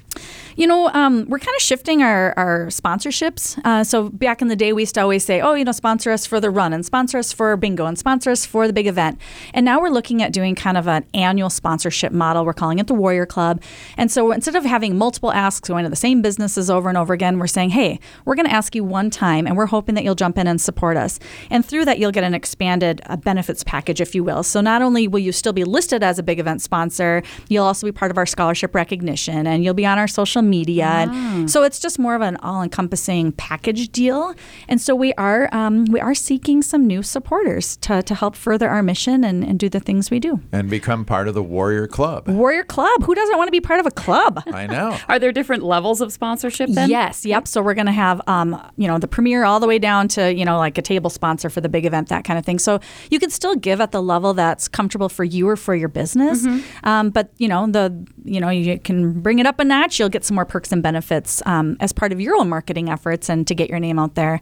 You 0.56 0.69
know, 0.69 0.89
um, 0.91 1.27
we're 1.29 1.41
kind 1.41 1.55
of 1.56 1.62
shifting 1.62 2.03
our, 2.03 2.33
our 2.37 2.67
sponsorships. 2.67 3.59
Uh, 3.65 3.83
so 3.83 4.09
back 4.11 4.41
in 4.41 4.47
the 4.47 4.55
day, 4.55 4.73
we 4.73 4.83
used 4.83 4.95
to 4.95 5.01
always 5.01 5.25
say, 5.25 5.41
oh, 5.41 5.55
you 5.55 5.65
know, 5.65 5.73
sponsor 5.73 6.12
us 6.12 6.27
for 6.27 6.39
the 6.39 6.49
run 6.49 6.73
and 6.73 6.87
sponsor 6.87 7.19
us 7.19 7.33
for 7.33 7.56
bingo 7.56 7.87
and 7.87 7.99
sponsor 7.99 8.31
us 8.31 8.47
for 8.47 8.69
the 8.69 8.73
big 8.73 8.87
event. 8.87 9.21
And 9.53 9.65
now 9.65 9.81
we're 9.81 9.91
looking 9.91 10.23
at 10.23 10.33
doing 10.33 10.55
kind 10.55 10.77
of 10.77 10.87
an 10.87 11.05
annual 11.12 11.51
sponsorship 11.51 12.12
model. 12.12 12.45
We're 12.45 12.53
calling 12.53 12.79
it 12.79 12.87
the 12.87 12.95
Warrior 12.95 13.27
Club. 13.27 13.61
And 13.97 14.12
so 14.12 14.31
instead 14.31 14.55
of 14.55 14.65
having 14.65 14.97
multiple 14.97 15.33
asks 15.33 15.69
going 15.69 15.83
to 15.83 15.91
the 15.91 15.97
same 15.97 16.23
businesses 16.23 16.71
over 16.71 16.89
and 16.89 16.97
over 16.97 17.12
again, 17.12 17.41
we're 17.41 17.49
saying, 17.49 17.71
hey, 17.71 17.99
we're 18.25 18.37
going 18.37 18.47
to 18.47 18.53
ask 18.53 18.77
you 18.77 18.85
one 18.85 19.11
time 19.11 19.49
and 19.49 19.57
we're 19.57 19.67
hoping 19.67 19.97
that 19.97 20.05
you'll 20.05 20.15
jump 20.15 20.39
in 20.39 20.47
and 20.47 20.61
support 20.61 20.97
us. 20.97 21.19
And 21.50 21.67
through 21.67 21.85
that, 21.87 21.99
you'll 21.99 22.12
get 22.12 22.23
an 22.23 22.35
expanded 22.35 23.00
uh, 23.07 23.17
benefits 23.17 23.65
package, 23.65 24.00
if 24.00 24.15
you 24.15 24.23
will. 24.23 24.45
So 24.45 24.61
not 24.61 24.83
only 24.83 25.09
will 25.09 25.19
you 25.19 25.33
still 25.33 25.53
be 25.53 25.65
listed 25.65 26.05
as 26.05 26.21
a 26.21 26.23
big 26.23 26.39
event 26.39 26.62
sponsor, 26.62 27.25
you'll 27.49 27.65
also 27.65 27.87
be 27.87 27.93
part 27.93 28.12
of 28.12 28.19
our 28.19 28.27
scholarship 28.27 28.73
recognition 28.73 29.49
and 29.49 29.65
you'll 29.65 29.75
be 29.75 29.87
on 29.87 29.99
our 29.99 30.07
social 30.07 30.44
media. 30.44 30.85
And 30.87 31.50
so 31.50 31.62
it's 31.62 31.79
just 31.79 31.99
more 31.99 32.14
of 32.14 32.23
an 32.23 32.37
all-encompassing 32.37 33.32
package 33.32 33.91
deal. 33.91 34.35
And 34.69 34.81
so 34.81 34.94
we 34.94 35.12
are 35.14 35.49
um, 35.52 35.85
we 35.87 36.00
are 36.00 36.14
seeking 36.14 36.62
some 36.62 36.87
new 36.87 37.02
supporters 37.02 37.76
to, 37.79 38.02
to 38.02 38.14
help 38.14 38.37
further 38.37 38.69
our 38.69 38.82
mission 38.82 39.25
and, 39.25 39.44
and 39.44 39.58
do 39.58 39.69
the 39.69 39.81
things 39.81 40.11
we 40.11 40.20
do. 40.20 40.41
And 40.52 40.70
become 40.70 41.05
part 41.05 41.29
of 41.29 41.35
the 41.35 41.43
Warrior 41.43 41.87
Club. 41.87 42.29
Warrior 42.29 42.64
Club. 42.64 43.05
Who 43.05 43.14
doesn't 43.14 43.37
want 43.37 43.49
to 43.49 43.52
be 43.52 43.61
part 43.61 43.81
of 43.81 43.87
a 43.87 43.91
club? 43.91 44.43
I 44.52 44.67
know. 44.67 44.96
Are 45.08 45.19
there 45.19 45.32
different 45.32 45.62
levels 45.62 46.00
of 46.00 46.12
sponsorship 46.12 46.70
then? 46.70 46.90
Yes, 46.90 47.25
yep. 47.25 47.47
So 47.49 47.62
we're 47.62 47.75
going 47.75 47.87
to 47.87 47.93
have, 47.93 48.20
um, 48.26 48.61
you 48.76 48.87
know, 48.87 48.99
the 48.99 49.08
premier 49.08 49.44
all 49.44 49.61
the 49.61 49.67
way 49.67 49.79
down 49.79 50.08
to, 50.08 50.32
you 50.32 50.44
know, 50.44 50.58
like 50.58 50.79
a 50.79 50.82
table 50.82 51.11
sponsor 51.11 51.50
for 51.50 51.61
the 51.61 51.69
big 51.69 51.85
event, 51.87 52.08
that 52.08 52.25
kind 52.25 52.38
of 52.38 52.44
thing. 52.44 52.58
So 52.58 52.81
you 53.11 53.19
can 53.19 53.31
still 53.31 53.55
give 53.55 53.81
at 53.81 53.93
the 53.93 54.02
level 54.02 54.35
that's 54.35 54.69
comfortable 54.69 55.08
for 55.08 55.25
you 55.25 55.49
or 55.49 55.56
for 55.56 55.75
your 55.75 55.88
business. 55.88 56.44
Um, 56.85 57.11
but 57.11 57.31
you 57.38 57.49
know, 57.49 57.67
the, 57.67 58.06
you 58.25 58.40
know, 58.40 58.49
you 58.50 58.79
can 58.79 59.20
bring 59.20 59.38
it 59.38 59.47
up 59.47 59.58
a 59.61 59.64
notch. 59.64 59.99
You'll 59.99 60.08
get 60.08 60.25
some 60.25 60.34
more 60.35 60.45
perks 60.45 60.73
and 60.73 60.83
benefits 60.83 61.43
um, 61.47 61.77
as 61.81 61.93
part 61.93 62.13
of 62.13 62.21
your 62.21 62.37
own 62.37 62.49
marketing 62.49 62.89
efforts 62.91 63.29
and 63.29 63.47
to 63.47 63.55
get 63.55 63.71
your 63.71 63.79
name 63.79 63.99
out 63.99 64.15
there. 64.15 64.41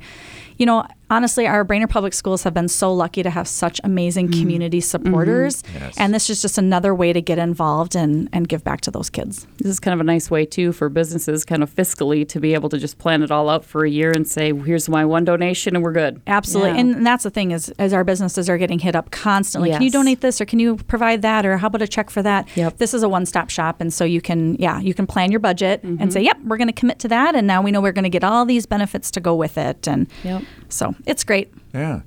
You 0.56 0.66
know, 0.66 0.86
honestly, 1.12 1.46
our 1.46 1.62
Brainerd 1.64 1.90
Public 1.90 2.14
Schools 2.14 2.42
have 2.44 2.54
been 2.54 2.68
so 2.68 2.92
lucky 2.92 3.22
to 3.22 3.30
have 3.30 3.46
such 3.46 3.80
amazing 3.84 4.32
community 4.32 4.80
supporters, 4.80 5.62
Yes. 5.74 5.94
and 5.98 6.14
this 6.14 6.30
is 6.30 6.40
just 6.42 6.58
another 6.58 6.94
way 6.94 7.12
to 7.12 7.20
get 7.20 7.38
involved 7.38 7.94
and 7.94 8.28
and 8.32 8.48
give 8.48 8.64
back 8.64 8.80
to 8.82 8.90
those 8.90 9.10
kids. 9.10 9.46
This 9.58 9.68
is 9.70 9.80
kind 9.80 9.92
of 9.94 10.00
a 10.00 10.04
nice 10.04 10.30
way 10.30 10.44
too 10.46 10.72
for 10.72 10.88
businesses, 10.88 11.44
kind 11.44 11.62
of 11.62 11.74
fiscally, 11.74 12.26
to 12.28 12.40
be 12.40 12.54
able 12.54 12.68
to 12.70 12.78
just 12.78 12.98
plan 12.98 13.22
it 13.22 13.30
all 13.30 13.48
out 13.48 13.64
for 13.64 13.84
a 13.84 13.90
year 13.90 14.10
and 14.10 14.26
say, 14.26 14.52
"Here's 14.52 14.88
my 14.88 15.04
one 15.04 15.24
donation, 15.24 15.76
and 15.76 15.84
we're 15.84 15.92
good." 15.92 16.20
Absolutely. 16.26 16.72
Yeah. 16.72 16.78
And 16.80 17.06
that's 17.06 17.24
the 17.24 17.30
thing 17.30 17.50
is 17.52 17.68
as 17.78 17.92
our 17.92 18.04
businesses 18.04 18.48
are 18.48 18.58
getting 18.58 18.78
hit 18.78 18.96
up 18.96 19.10
constantly. 19.10 19.70
Can 19.70 19.82
you 19.82 19.90
donate 19.90 20.20
this 20.22 20.40
or 20.40 20.44
can 20.46 20.58
you 20.58 20.76
provide 20.76 21.22
that 21.22 21.44
or 21.46 21.58
how 21.58 21.66
about 21.68 21.82
a 21.82 21.88
check 21.88 22.08
for 22.10 22.22
that? 22.22 22.48
Yep. 22.56 22.78
This 22.78 22.94
is 22.94 23.02
a 23.02 23.08
one-stop 23.08 23.50
shop 23.50 23.80
and 23.80 23.92
so 23.92 24.04
you 24.04 24.20
can 24.20 24.56
yeah, 24.58 24.80
you 24.80 24.94
can 24.94 25.06
plan 25.06 25.30
your 25.30 25.40
budget 25.40 25.82
Mm-hmm. 25.82 26.02
and 26.02 26.12
say, 26.12 26.22
"Yep, 26.22 26.38
we're 26.46 26.56
going 26.56 26.68
to 26.68 26.72
commit 26.72 26.98
to 27.00 27.08
that 27.08 27.34
and 27.34 27.46
now 27.46 27.60
we 27.62 27.70
know 27.70 27.80
we're 27.80 27.92
going 27.92 28.04
to 28.04 28.16
get 28.18 28.24
all 28.24 28.44
these 28.46 28.66
benefits 28.66 29.10
to 29.12 29.20
go 29.20 29.34
with 29.34 29.58
it." 29.58 29.86
And 29.88 30.06
Yep. 30.24 30.42
So, 30.72 30.94
it's 31.06 31.24
great. 31.24 31.52
Yeah. 31.74 32.00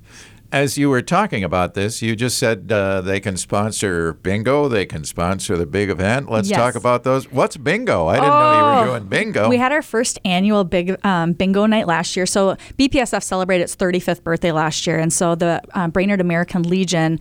As 0.52 0.78
you 0.78 0.90
were 0.90 1.02
talking 1.02 1.44
about 1.44 1.74
this, 1.74 2.02
you 2.02 2.16
just 2.16 2.38
said 2.38 2.72
uh, 2.72 3.02
they 3.02 3.20
can 3.20 3.36
sponsor 3.36 4.14
bingo, 4.14 4.70
they 4.70 4.86
can 4.86 5.04
sponsor 5.04 5.58
the 5.58 5.66
big 5.66 5.90
event. 5.90 6.30
Let's 6.32 6.50
Yes. 6.50 6.58
talk 6.58 6.76
about 6.76 7.04
those. 7.04 7.30
What's 7.30 7.58
bingo? 7.58 8.08
I 8.08 8.14
didn't 8.16 8.30
know 8.30 8.52
you 8.54 8.64
Oh. 8.64 8.80
were 8.82 8.88
doing 9.00 9.10
bingo. 9.10 9.50
We 9.50 9.58
had 9.58 9.74
our 9.74 9.82
first 9.82 10.18
annual 10.24 10.64
big 10.64 10.96
um, 11.04 11.34
bingo 11.34 11.66
night 11.66 11.88
last 11.88 12.16
year. 12.16 12.26
So 12.26 12.56
BPSF 12.78 13.22
celebrated 13.24 13.64
its 13.64 13.76
35th 13.76 14.24
birthday 14.24 14.54
last 14.54 14.88
year, 14.88 14.98
and 14.98 15.12
so 15.12 15.36
the 15.36 15.62
um, 15.74 15.90
Brainerd 15.92 16.22
American 16.22 16.64
Legion 16.64 17.20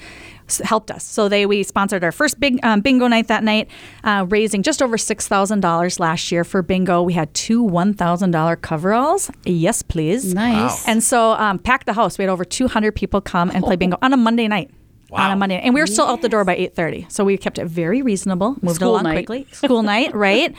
helped 0.64 0.90
us. 0.90 1.04
So 1.04 1.28
they 1.28 1.46
we 1.46 1.62
sponsored 1.62 2.04
our 2.04 2.12
first 2.12 2.38
big 2.38 2.58
um, 2.64 2.80
bingo 2.80 3.06
night 3.06 3.28
that 3.28 3.44
night, 3.44 3.68
uh, 4.04 4.26
raising 4.28 4.62
just 4.62 4.82
over 4.82 4.98
six 4.98 5.26
thousand 5.28 5.60
dollars 5.60 5.98
last 5.98 6.30
year 6.30 6.44
for 6.44 6.62
bingo. 6.62 7.02
We 7.02 7.12
had 7.14 7.32
two 7.34 7.62
one 7.62 7.94
thousand 7.94 8.30
dollar 8.32 8.56
coveralls. 8.56 9.30
Yes, 9.44 9.82
please. 9.82 10.34
Nice. 10.34 10.86
And 10.86 11.02
so 11.02 11.32
um, 11.32 11.58
packed 11.58 11.86
the 11.86 11.92
house. 11.92 12.18
We 12.18 12.24
had 12.24 12.30
over 12.30 12.44
200 12.44 12.92
people 12.94 13.20
come 13.20 13.50
and 13.50 13.64
play 13.64 13.76
bingo 13.76 13.96
on 14.02 14.12
a 14.12 14.16
Monday 14.16 14.48
night. 14.48 14.70
On 15.20 15.30
a 15.30 15.36
Monday, 15.36 15.60
and 15.60 15.74
we 15.74 15.80
were 15.80 15.86
still 15.86 16.06
out 16.06 16.22
the 16.22 16.28
door 16.28 16.44
by 16.44 16.56
8:30, 16.56 17.06
so 17.10 17.24
we 17.24 17.36
kept 17.36 17.58
it 17.58 17.66
very 17.66 18.02
reasonable. 18.02 18.56
Moved 18.62 18.76
School 18.76 18.92
along 18.92 19.04
night. 19.04 19.26
quickly. 19.26 19.46
School 19.52 19.82
night, 19.82 20.14
right? 20.14 20.54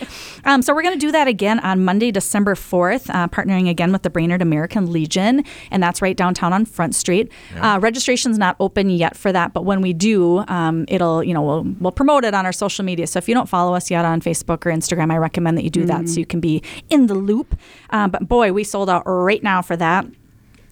Um, 0.45 0.61
so 0.61 0.73
we're 0.73 0.81
going 0.81 0.93
to 0.93 1.05
do 1.05 1.11
that 1.11 1.27
again 1.27 1.59
on 1.59 1.83
Monday, 1.83 2.11
December 2.11 2.55
4th, 2.55 3.09
uh, 3.13 3.27
partnering 3.27 3.69
again 3.69 3.91
with 3.91 4.03
the 4.03 4.09
Brainerd 4.09 4.41
American 4.41 4.91
Legion, 4.91 5.43
and 5.71 5.83
that's 5.83 6.01
right 6.01 6.15
downtown 6.15 6.53
on 6.53 6.65
Front 6.65 6.95
Street. 6.95 7.31
Uh, 7.59 7.79
registration's 7.81 8.37
not 8.37 8.55
open 8.59 8.89
yet 8.89 9.15
for 9.17 9.31
that, 9.31 9.53
but 9.53 9.65
when 9.65 9.81
we 9.81 9.93
do, 9.93 10.43
um, 10.47 10.85
it'll 10.87 11.23
you 11.23 11.33
know 11.33 11.41
we'll 11.41 11.63
we'll 11.79 11.91
promote 11.91 12.23
it 12.25 12.33
on 12.33 12.45
our 12.45 12.53
social 12.53 12.85
media. 12.85 13.07
So 13.07 13.17
if 13.17 13.27
you 13.27 13.35
don't 13.35 13.49
follow 13.49 13.73
us 13.73 13.91
yet 13.91 14.05
on 14.05 14.21
Facebook 14.21 14.65
or 14.65 14.71
Instagram, 14.71 15.11
I 15.11 15.17
recommend 15.17 15.57
that 15.57 15.63
you 15.63 15.69
do 15.69 15.85
that 15.85 16.07
so 16.09 16.19
you 16.19 16.25
can 16.25 16.39
be 16.39 16.61
in 16.89 17.07
the 17.07 17.15
loop. 17.15 17.57
Um, 17.89 18.11
but 18.11 18.27
boy, 18.27 18.53
we 18.53 18.63
sold 18.63 18.89
out 18.89 19.03
right 19.05 19.41
now 19.43 19.61
for 19.61 19.75
that. 19.77 20.05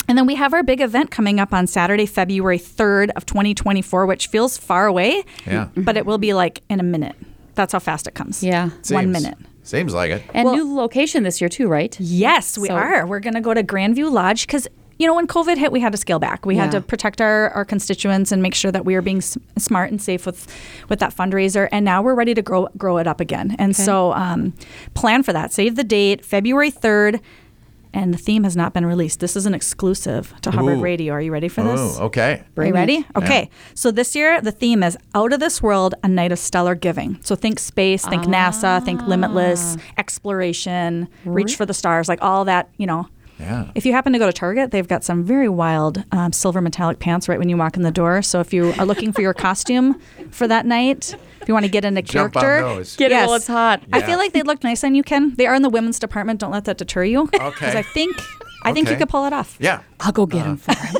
And 0.07 0.17
then 0.17 0.25
we 0.25 0.35
have 0.35 0.53
our 0.53 0.63
big 0.63 0.81
event 0.81 1.11
coming 1.11 1.39
up 1.39 1.53
on 1.53 1.67
Saturday, 1.67 2.05
February 2.05 2.59
3rd 2.59 3.11
of 3.15 3.25
2024, 3.25 4.05
which 4.05 4.27
feels 4.27 4.57
far 4.57 4.85
away, 4.87 5.23
Yeah. 5.47 5.67
but 5.75 5.95
it 5.97 6.05
will 6.05 6.17
be 6.17 6.33
like 6.33 6.61
in 6.69 6.79
a 6.79 6.83
minute. 6.83 7.15
That's 7.55 7.73
how 7.73 7.79
fast 7.79 8.07
it 8.07 8.13
comes. 8.15 8.43
Yeah. 8.43 8.69
One 8.89 9.11
minute. 9.11 9.37
Seems 9.63 9.93
like 9.93 10.11
it. 10.11 10.23
And 10.33 10.45
Well- 10.45 10.55
new 10.55 10.75
location 10.75 11.23
this 11.23 11.39
year 11.39 11.49
too, 11.49 11.67
right? 11.67 11.95
Yes, 11.99 12.57
we 12.57 12.67
So- 12.67 12.73
are. 12.75 13.05
We're 13.07 13.19
going 13.21 13.35
to 13.35 13.41
go 13.41 13.53
to 13.53 13.63
Grandview 13.63 14.11
Lodge 14.11 14.45
because, 14.45 14.67
you 14.99 15.07
know, 15.07 15.13
when 15.13 15.25
COVID 15.27 15.57
hit, 15.57 15.71
we 15.71 15.79
had 15.79 15.91
to 15.93 15.97
scale 15.97 16.19
back. 16.19 16.45
We 16.45 16.57
had 16.57 16.71
to 16.71 16.81
protect 16.81 17.21
our, 17.21 17.49
our 17.51 17.63
constituents 17.63 18.31
and 18.33 18.41
make 18.41 18.55
sure 18.55 18.71
that 18.71 18.83
we 18.85 18.95
are 18.95 19.01
being 19.01 19.17
s- 19.19 19.37
smart 19.57 19.89
and 19.91 20.01
safe 20.01 20.25
with, 20.25 20.47
with 20.89 20.99
that 20.99 21.15
fundraiser. 21.15 21.69
And 21.71 21.85
now 21.85 22.01
we're 22.01 22.13
ready 22.15 22.33
to 22.33 22.41
grow, 22.41 22.67
grow 22.77 22.97
it 22.97 23.07
up 23.07 23.21
again. 23.21 23.55
And 23.57 23.73
so 23.75 24.11
um, 24.13 24.53
plan 24.95 25.23
for 25.23 25.31
that. 25.31 25.53
Save 25.53 25.75
the 25.77 25.83
date, 25.85 26.25
February 26.25 26.71
3rd. 26.71 27.21
And 27.93 28.13
the 28.13 28.17
theme 28.17 28.43
has 28.43 28.55
not 28.55 28.73
been 28.73 28.85
released. 28.85 29.19
This 29.19 29.35
is 29.35 29.45
an 29.45 29.53
exclusive 29.53 30.33
to 30.41 30.51
Hubbard 30.51 30.79
Ooh. 30.79 30.81
Radio. 30.81 31.13
Are 31.13 31.21
you 31.21 31.31
ready 31.31 31.47
for 31.47 31.63
this? 31.63 31.79
Oh, 31.79 32.05
okay. 32.05 32.31
Are 32.31 32.37
you 32.37 32.43
Bring 32.55 32.69
it. 32.69 32.73
ready? 32.73 33.05
Okay. 33.15 33.49
So 33.75 33.91
this 33.91 34.15
year 34.15 34.41
the 34.41 34.51
theme 34.51 34.83
is 34.83 34.97
Out 35.13 35.33
of 35.33 35.39
This 35.39 35.61
World, 35.61 35.95
a 36.03 36.07
Night 36.07 36.31
of 36.31 36.39
Stellar 36.39 36.75
Giving. 36.75 37.19
So 37.23 37.35
think 37.35 37.59
space, 37.59 38.05
think 38.05 38.23
ah. 38.23 38.29
NASA, 38.29 38.83
think 38.83 39.01
limitless, 39.03 39.77
exploration, 39.97 41.07
reach 41.25 41.55
for 41.55 41.65
the 41.65 41.73
stars, 41.73 42.09
like 42.09 42.21
all 42.21 42.45
that, 42.45 42.69
you 42.77 42.87
know. 42.87 43.07
Yeah. 43.39 43.71
If 43.75 43.85
you 43.85 43.91
happen 43.93 44.13
to 44.13 44.19
go 44.19 44.25
to 44.27 44.33
Target, 44.33 44.71
they've 44.71 44.87
got 44.87 45.03
some 45.03 45.23
very 45.23 45.49
wild 45.49 46.03
um, 46.11 46.31
silver 46.31 46.61
metallic 46.61 46.99
pants 46.99 47.27
right 47.27 47.37
when 47.39 47.49
you 47.49 47.57
walk 47.57 47.75
in 47.75 47.83
the 47.83 47.91
door. 47.91 48.21
So 48.21 48.39
if 48.39 48.53
you 48.53 48.73
are 48.77 48.85
looking 48.85 49.11
for 49.11 49.21
your 49.21 49.33
costume 49.33 49.99
for 50.31 50.47
that 50.47 50.65
night, 50.65 51.15
if 51.41 51.47
you 51.47 51.53
want 51.53 51.65
to 51.65 51.71
get 51.71 51.83
into 51.83 52.01
Jump 52.01 52.35
on 52.37 52.41
character, 52.41 52.67
those. 52.75 52.95
Get 52.95 53.11
Yes. 53.11 53.23
it 53.23 53.27
while 53.27 53.35
it's 53.35 53.47
hot. 53.47 53.81
I 53.91 54.01
feel 54.01 54.17
like 54.17 54.33
they 54.33 54.43
look 54.43 54.63
nice 54.63 54.83
on 54.83 54.95
you, 54.95 55.03
Ken. 55.03 55.33
They 55.35 55.45
are 55.47 55.55
in 55.55 55.61
the 55.61 55.69
women's 55.69 55.99
department. 55.99 56.39
Don't 56.39 56.51
let 56.51 56.65
that 56.65 56.77
deter 56.77 57.03
you. 57.03 57.23
Okay. 57.23 57.49
Because 57.49 57.75
I 57.75 57.81
think 57.81 58.15
I 58.65 58.71
think 58.71 58.89
you 58.89 58.95
could 58.95 59.09
pull 59.09 59.25
it 59.25 59.33
off. 59.33 59.57
Yeah. 59.59 59.81
I'll 59.99 60.11
go 60.13 60.25
get 60.25 60.45
him 60.45 60.55
for 60.57 60.73
him. 60.73 60.95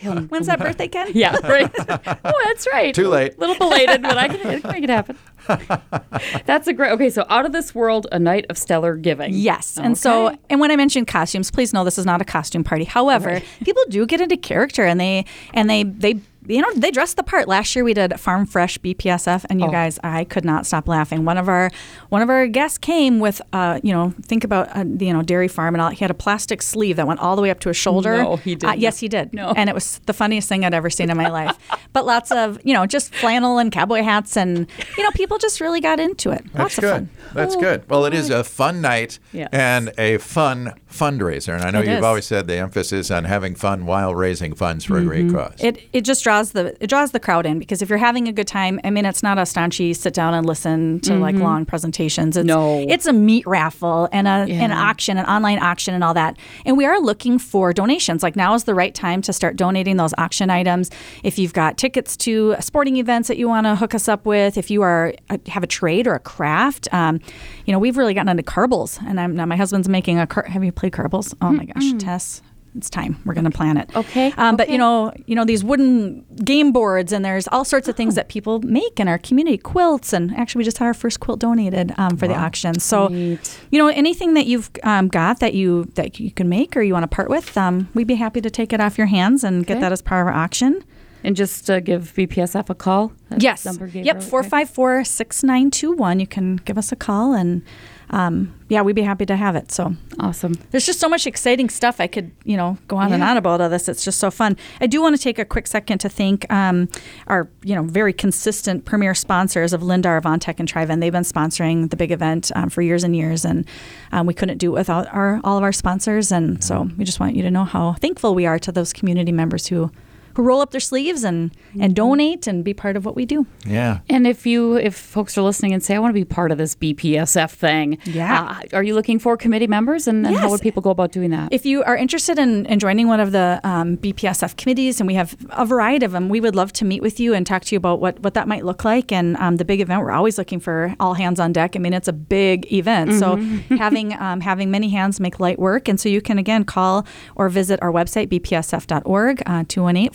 He'll- 0.00 0.22
When's 0.22 0.46
that 0.46 0.58
birthday, 0.58 0.88
Ken? 0.88 1.08
Yeah, 1.14 1.36
right. 1.46 1.70
oh, 2.24 2.42
that's 2.46 2.66
right. 2.72 2.94
Too 2.94 3.08
late. 3.08 3.36
A 3.36 3.40
little 3.40 3.56
belated, 3.56 4.00
but 4.02 4.16
I 4.16 4.28
can, 4.28 4.46
I 4.46 4.60
can 4.60 4.72
make 4.72 4.84
it 4.84 4.90
happen. 4.90 5.18
that's 6.46 6.66
a 6.68 6.72
great. 6.72 6.92
Okay, 6.92 7.10
so 7.10 7.26
out 7.28 7.44
of 7.46 7.52
this 7.52 7.74
world, 7.74 8.06
a 8.12 8.18
night 8.18 8.46
of 8.48 8.56
stellar 8.56 8.96
giving. 8.96 9.34
Yes. 9.34 9.78
And 9.78 9.96
so, 9.98 10.28
Okay. 10.28 10.38
and 10.50 10.60
when 10.60 10.70
I 10.70 10.76
mention 10.76 11.04
costumes, 11.04 11.50
please 11.50 11.72
know 11.72 11.84
this 11.84 11.98
is 11.98 12.06
not 12.06 12.20
a 12.22 12.24
costume 12.24 12.64
party. 12.64 12.84
However, 12.84 13.40
people 13.64 13.82
do 13.88 14.06
get 14.06 14.20
into 14.20 14.36
character 14.36 14.84
and 14.84 14.98
they, 15.00 15.24
and 15.54 15.68
they, 15.68 15.82
they, 15.84 16.20
you 16.50 16.60
know, 16.62 16.68
they 16.74 16.90
dressed 16.90 17.16
the 17.16 17.22
part. 17.22 17.48
Last 17.48 17.74
year 17.74 17.84
we 17.84 17.94
did 17.94 18.18
Farm 18.20 18.46
Fresh 18.46 18.78
BPSF, 18.78 19.44
and 19.48 19.60
you 19.60 19.66
Oh. 19.66 19.70
guys, 19.70 19.98
I 20.02 20.24
could 20.24 20.44
not 20.44 20.66
stop 20.66 20.88
laughing. 20.88 21.24
One 21.24 21.38
of 21.38 21.48
our, 21.48 21.70
one 22.08 22.22
of 22.22 22.28
our 22.30 22.46
guests 22.46 22.78
came 22.78 23.20
with, 23.20 23.40
uh, 23.52 23.80
you 23.82 23.92
know, 23.92 24.12
think 24.22 24.44
about, 24.44 24.68
uh, 24.76 24.84
you 24.98 25.12
know, 25.12 25.22
dairy 25.22 25.48
farm, 25.48 25.74
and 25.74 25.82
all, 25.82 25.90
he 25.90 25.98
had 25.98 26.10
a 26.10 26.14
plastic 26.14 26.62
sleeve 26.62 26.96
that 26.96 27.06
went 27.06 27.20
all 27.20 27.36
the 27.36 27.42
way 27.42 27.50
up 27.50 27.60
to 27.60 27.68
his 27.68 27.76
shoulder. 27.76 28.16
No, 28.22 28.36
he 28.36 28.52
Uh, 28.54 28.58
didn't. 28.58 28.78
yes, 28.80 28.98
he 28.98 29.08
did. 29.08 29.32
No. 29.32 29.52
And 29.56 29.68
it 29.68 29.74
was 29.74 30.00
the 30.06 30.12
funniest 30.12 30.48
thing 30.48 30.64
I'd 30.64 30.74
ever 30.74 30.90
seen 30.90 31.10
in 31.10 31.16
my 31.16 31.28
life. 31.28 31.56
But 31.92 32.06
lots 32.06 32.30
of, 32.30 32.60
you 32.62 32.72
know, 32.72 32.86
just 32.86 33.12
flannel 33.12 33.58
and 33.58 33.72
cowboy 33.72 34.02
hats, 34.02 34.36
and 34.36 34.68
you 34.96 35.02
know, 35.02 35.10
people 35.10 35.38
just 35.38 35.60
really 35.60 35.80
got 35.80 35.98
into 35.98 36.30
it. 36.30 36.44
That's 36.52 36.58
lots 36.58 36.78
of 36.78 36.82
good. 36.82 36.90
fun. 36.92 37.08
That's 37.34 37.56
good. 37.56 37.82
Well, 37.90 38.04
it 38.04 38.14
is 38.14 38.30
a 38.30 38.44
fun 38.44 38.80
night 38.80 39.18
Yes. 39.32 39.48
and 39.52 39.90
a 39.98 40.18
fun 40.18 40.74
fundraiser. 40.88 41.52
And 41.56 41.64
I 41.64 41.70
know 41.72 41.80
It 41.80 41.88
you've 41.88 41.98
is. 41.98 42.04
always 42.04 42.26
said 42.26 42.46
the 42.46 42.56
emphasis 42.58 43.10
on 43.10 43.24
having 43.24 43.56
fun 43.56 43.86
while 43.86 44.14
raising 44.14 44.54
funds 44.54 44.84
for 44.84 44.98
a 44.98 45.02
great 45.02 45.26
Mm-hmm. 45.26 45.36
cause. 45.36 45.54
it 45.58 45.80
it 45.92 46.02
just 46.04 46.22
draws 46.22 46.39
the 46.52 46.74
it 46.82 46.88
draws 46.88 47.12
the 47.12 47.20
crowd 47.20 47.46
in 47.46 47.58
because 47.60 47.82
if 47.82 47.88
you're 47.88 47.98
having 47.98 48.26
a 48.26 48.32
good 48.32 48.48
time, 48.48 48.80
I 48.82 48.90
mean, 48.90 49.04
it's 49.04 49.22
not 49.22 49.38
a 49.38 49.42
staunchy 49.42 49.94
sit 49.94 50.14
down 50.14 50.34
and 50.34 50.46
listen 50.46 50.98
to 51.00 51.14
like 51.16 51.36
long 51.36 51.64
presentations. 51.66 52.36
It's, 52.36 52.46
No. 52.46 52.84
it's 52.88 53.06
a 53.06 53.12
meat 53.12 53.46
raffle 53.46 54.08
and 54.12 54.26
a 54.26 54.30
an 54.50 54.72
auction, 54.72 55.18
an 55.18 55.26
online 55.26 55.58
auction, 55.58 55.94
and 55.94 56.02
all 56.02 56.14
that. 56.14 56.36
And 56.64 56.76
we 56.76 56.86
are 56.86 56.98
looking 57.00 57.38
for 57.38 57.72
donations. 57.72 58.22
Like 58.22 58.34
now 58.34 58.54
is 58.54 58.64
the 58.64 58.74
right 58.74 58.94
time 58.94 59.20
to 59.22 59.32
start 59.32 59.56
donating 59.56 59.96
those 59.98 60.14
auction 60.18 60.48
items. 60.50 60.90
If 61.22 61.38
you've 61.38 61.52
got 61.52 61.76
tickets 61.76 62.16
to 62.18 62.56
sporting 62.60 62.96
events 62.96 63.28
that 63.28 63.36
you 63.36 63.46
want 63.48 63.66
to 63.66 63.76
hook 63.76 63.94
us 63.94 64.08
up 64.08 64.24
with, 64.26 64.56
if 64.56 64.70
you 64.70 64.82
are 64.82 65.14
uh, 65.28 65.36
have 65.48 65.62
a 65.62 65.66
trade 65.68 66.06
or 66.06 66.14
a 66.14 66.18
craft, 66.20 66.88
um, 66.92 67.20
you 67.66 67.72
know, 67.72 67.78
we've 67.78 67.96
really 67.98 68.14
gotten 68.14 68.28
into 68.30 68.42
carbles. 68.42 68.98
And 69.06 69.20
I'm 69.20 69.34
now 69.36 69.44
my 69.46 69.56
husband's 69.56 69.88
making 69.88 70.18
a. 70.18 70.26
Car- 70.26 70.44
have 70.48 70.64
you 70.64 70.72
played 70.72 70.92
carbles? 70.92 71.34
Oh 71.42 71.52
my 71.52 71.66
gosh, 71.66 71.92
Tess. 71.98 72.42
It's 72.76 72.88
time. 72.88 73.16
We're 73.24 73.34
going 73.34 73.44
to 73.44 73.50
plan 73.50 73.76
it. 73.76 73.90
Okay, 73.96 74.32
Um, 74.36 74.56
But 74.56 74.68
you 74.70 74.78
know, 74.78 75.12
you 75.26 75.34
know 75.34 75.44
these 75.44 75.64
wooden 75.64 76.24
game 76.44 76.70
boards, 76.72 77.12
and 77.12 77.24
there's 77.24 77.48
all 77.48 77.64
sorts 77.64 77.88
of 77.88 77.96
things 77.96 78.14
that 78.14 78.28
people 78.28 78.60
make 78.60 79.00
in 79.00 79.08
our 79.08 79.18
community. 79.18 79.58
Quilts, 79.58 80.12
and 80.12 80.32
actually, 80.36 80.60
we 80.60 80.64
just 80.64 80.78
had 80.78 80.84
our 80.86 80.94
first 80.94 81.18
quilt 81.20 81.40
donated 81.40 81.92
um, 81.98 82.16
for 82.16 82.28
the 82.28 82.34
auction. 82.34 82.78
So, 82.78 83.08
Neat. 83.08 83.60
you 83.70 83.78
know, 83.78 83.88
anything 83.88 84.34
that 84.34 84.46
you've 84.46 84.70
um, 84.84 85.08
got 85.08 85.40
that 85.40 85.54
you 85.54 85.86
that 85.96 86.20
you 86.20 86.30
can 86.30 86.48
make 86.48 86.76
or 86.76 86.82
you 86.82 86.92
want 86.92 87.02
to 87.02 87.14
part 87.14 87.28
with, 87.28 87.56
um, 87.56 87.88
we'd 87.94 88.06
be 88.06 88.14
happy 88.14 88.40
to 88.40 88.50
take 88.50 88.72
it 88.72 88.80
off 88.80 88.96
your 88.98 89.08
hands 89.08 89.42
and 89.44 89.66
get 89.66 89.80
that 89.80 89.90
as 89.92 90.00
part 90.02 90.22
of 90.22 90.28
our 90.28 90.40
auction. 90.40 90.84
And 91.22 91.36
just 91.36 91.68
uh, 91.70 91.80
give 91.80 92.14
BPSF 92.14 92.70
a 92.70 92.74
call. 92.74 93.12
That 93.28 93.42
yes. 93.42 93.66
number 93.66 93.86
Yep. 93.86 94.16
her, 94.16 94.22
Four 94.22 94.40
okay. 94.40 94.48
five 94.48 94.70
four 94.70 95.04
six 95.04 95.42
nine 95.42 95.70
two 95.70 95.92
one. 95.92 96.18
You 96.18 96.26
can 96.26 96.56
give 96.56 96.78
us 96.78 96.92
a 96.92 96.96
call, 96.96 97.34
and 97.34 97.62
um, 98.10 98.54
yeah, 98.68 98.82
we'd 98.82 98.96
be 98.96 99.02
happy 99.02 99.26
to 99.26 99.36
have 99.36 99.56
it. 99.56 99.72
So. 99.72 99.94
Awesome. 100.18 100.54
There's 100.70 100.84
just 100.84 101.00
so 101.00 101.08
much 101.08 101.26
exciting 101.26 101.68
stuff 101.70 102.00
I 102.00 102.06
could, 102.06 102.30
you 102.44 102.56
know, 102.56 102.76
go 102.88 102.96
on 102.96 103.12
and 103.12 103.22
on 103.22 103.36
about 103.36 103.60
all 103.60 103.68
this. 103.68 103.88
It's 103.88 104.04
just 104.04 104.20
so 104.20 104.30
fun. 104.30 104.56
I 104.80 104.86
do 104.86 105.00
want 105.00 105.16
to 105.16 105.22
take 105.22 105.38
a 105.38 105.44
quick 105.44 105.66
second 105.66 105.98
to 105.98 106.08
thank 106.08 106.50
um, 106.52 106.88
our, 107.26 107.48
you 107.62 107.74
know, 107.74 107.82
very 107.82 108.12
consistent 108.12 108.84
premier 108.84 109.14
sponsors 109.14 109.72
of 109.72 109.80
Lindar, 109.80 110.20
Avantech, 110.20 110.58
and 110.58 110.70
Triven. 110.70 111.00
They've 111.00 111.12
been 111.12 111.22
sponsoring 111.22 111.90
the 111.90 111.96
big 111.96 112.10
event 112.12 112.52
um, 112.54 112.68
for 112.68 112.82
years 112.82 113.02
and 113.02 113.16
years, 113.16 113.44
and 113.44 113.64
um, 114.12 114.26
we 114.26 114.34
couldn't 114.34 114.58
do 114.58 114.74
it 114.76 114.78
without 114.80 115.12
our 115.12 115.40
all 115.42 115.56
of 115.56 115.62
our 115.62 115.72
sponsors. 115.72 116.30
And 116.30 116.62
so 116.62 116.88
we 116.98 117.04
just 117.04 117.20
want 117.20 117.36
you 117.36 117.42
to 117.42 117.50
know 117.50 117.64
how 117.64 117.94
thankful 117.94 118.34
we 118.34 118.46
are 118.46 118.58
to 118.58 118.72
those 118.72 118.92
community 118.92 119.32
members 119.32 119.68
who 119.68 119.90
who 120.34 120.42
roll 120.42 120.60
up 120.60 120.70
their 120.70 120.80
sleeves 120.80 121.24
and 121.24 121.50
and 121.80 121.94
donate 121.94 122.46
and 122.46 122.64
be 122.64 122.74
part 122.74 122.96
of 122.96 123.04
what 123.04 123.14
we 123.14 123.24
do. 123.24 123.46
yeah. 123.64 124.00
And 124.08 124.26
if 124.26 124.44
you, 124.46 124.76
if 124.76 124.96
folks 124.96 125.38
are 125.38 125.42
listening 125.42 125.72
and 125.72 125.82
say, 125.82 125.94
I 125.94 125.98
want 126.00 126.10
to 126.10 126.20
be 126.20 126.24
part 126.24 126.50
of 126.50 126.58
this 126.58 126.74
BPSF 126.74 127.50
thing, 127.52 127.98
Yeah. 128.04 128.60
uh, 128.72 128.76
are 128.76 128.82
you 128.82 128.94
looking 128.94 129.18
for 129.20 129.36
committee 129.36 129.68
members? 129.68 130.08
And, 130.08 130.26
and 130.26 130.34
how 130.36 130.50
would 130.50 130.60
people 130.60 130.82
go 130.82 130.90
about 130.90 131.12
doing 131.12 131.30
that? 131.30 131.52
If 131.52 131.64
you 131.64 131.82
are 131.84 131.96
interested 131.96 132.38
in, 132.38 132.66
in 132.66 132.78
joining 132.80 133.06
one 133.06 133.20
of 133.20 133.30
the 133.32 133.60
um, 133.62 133.96
BPSF 133.98 134.56
committees, 134.56 135.00
and 135.00 135.06
we 135.06 135.14
have 135.14 135.36
a 135.50 135.64
variety 135.64 136.04
of 136.04 136.12
them, 136.12 136.28
we 136.28 136.40
would 136.40 136.56
love 136.56 136.72
to 136.74 136.84
meet 136.84 137.02
with 137.02 137.20
you 137.20 137.34
and 137.34 137.46
talk 137.46 137.62
to 137.66 137.74
you 137.74 137.76
about 137.76 138.00
what, 138.00 138.18
what 138.20 138.34
that 138.34 138.48
might 138.48 138.64
look 138.64 138.84
like. 138.84 139.12
And 139.12 139.36
um, 139.36 139.56
the 139.56 139.64
big 139.64 139.80
event, 139.80 140.02
we're 140.02 140.10
always 140.10 140.36
looking 140.38 140.58
for 140.60 140.94
all 140.98 141.14
hands 141.14 141.38
on 141.38 141.52
deck. 141.52 141.76
I 141.76 141.78
mean, 141.78 141.92
it's 141.92 142.08
a 142.08 142.12
big 142.12 142.70
event, 142.72 143.14
so 143.14 143.36
having 143.78 144.12
um, 144.20 144.40
having 144.40 144.70
many 144.70 144.88
hands 144.90 145.20
make 145.20 145.38
light 145.40 145.58
work. 145.58 145.88
And 145.88 146.00
so 146.00 146.08
you 146.08 146.20
can 146.20 146.36
again 146.38 146.64
call 146.64 147.06
or 147.36 147.48
visit 147.48 147.80
our 147.82 147.92
website 147.92 148.28
bpsf.org 148.28 149.42
uh, 149.46 149.64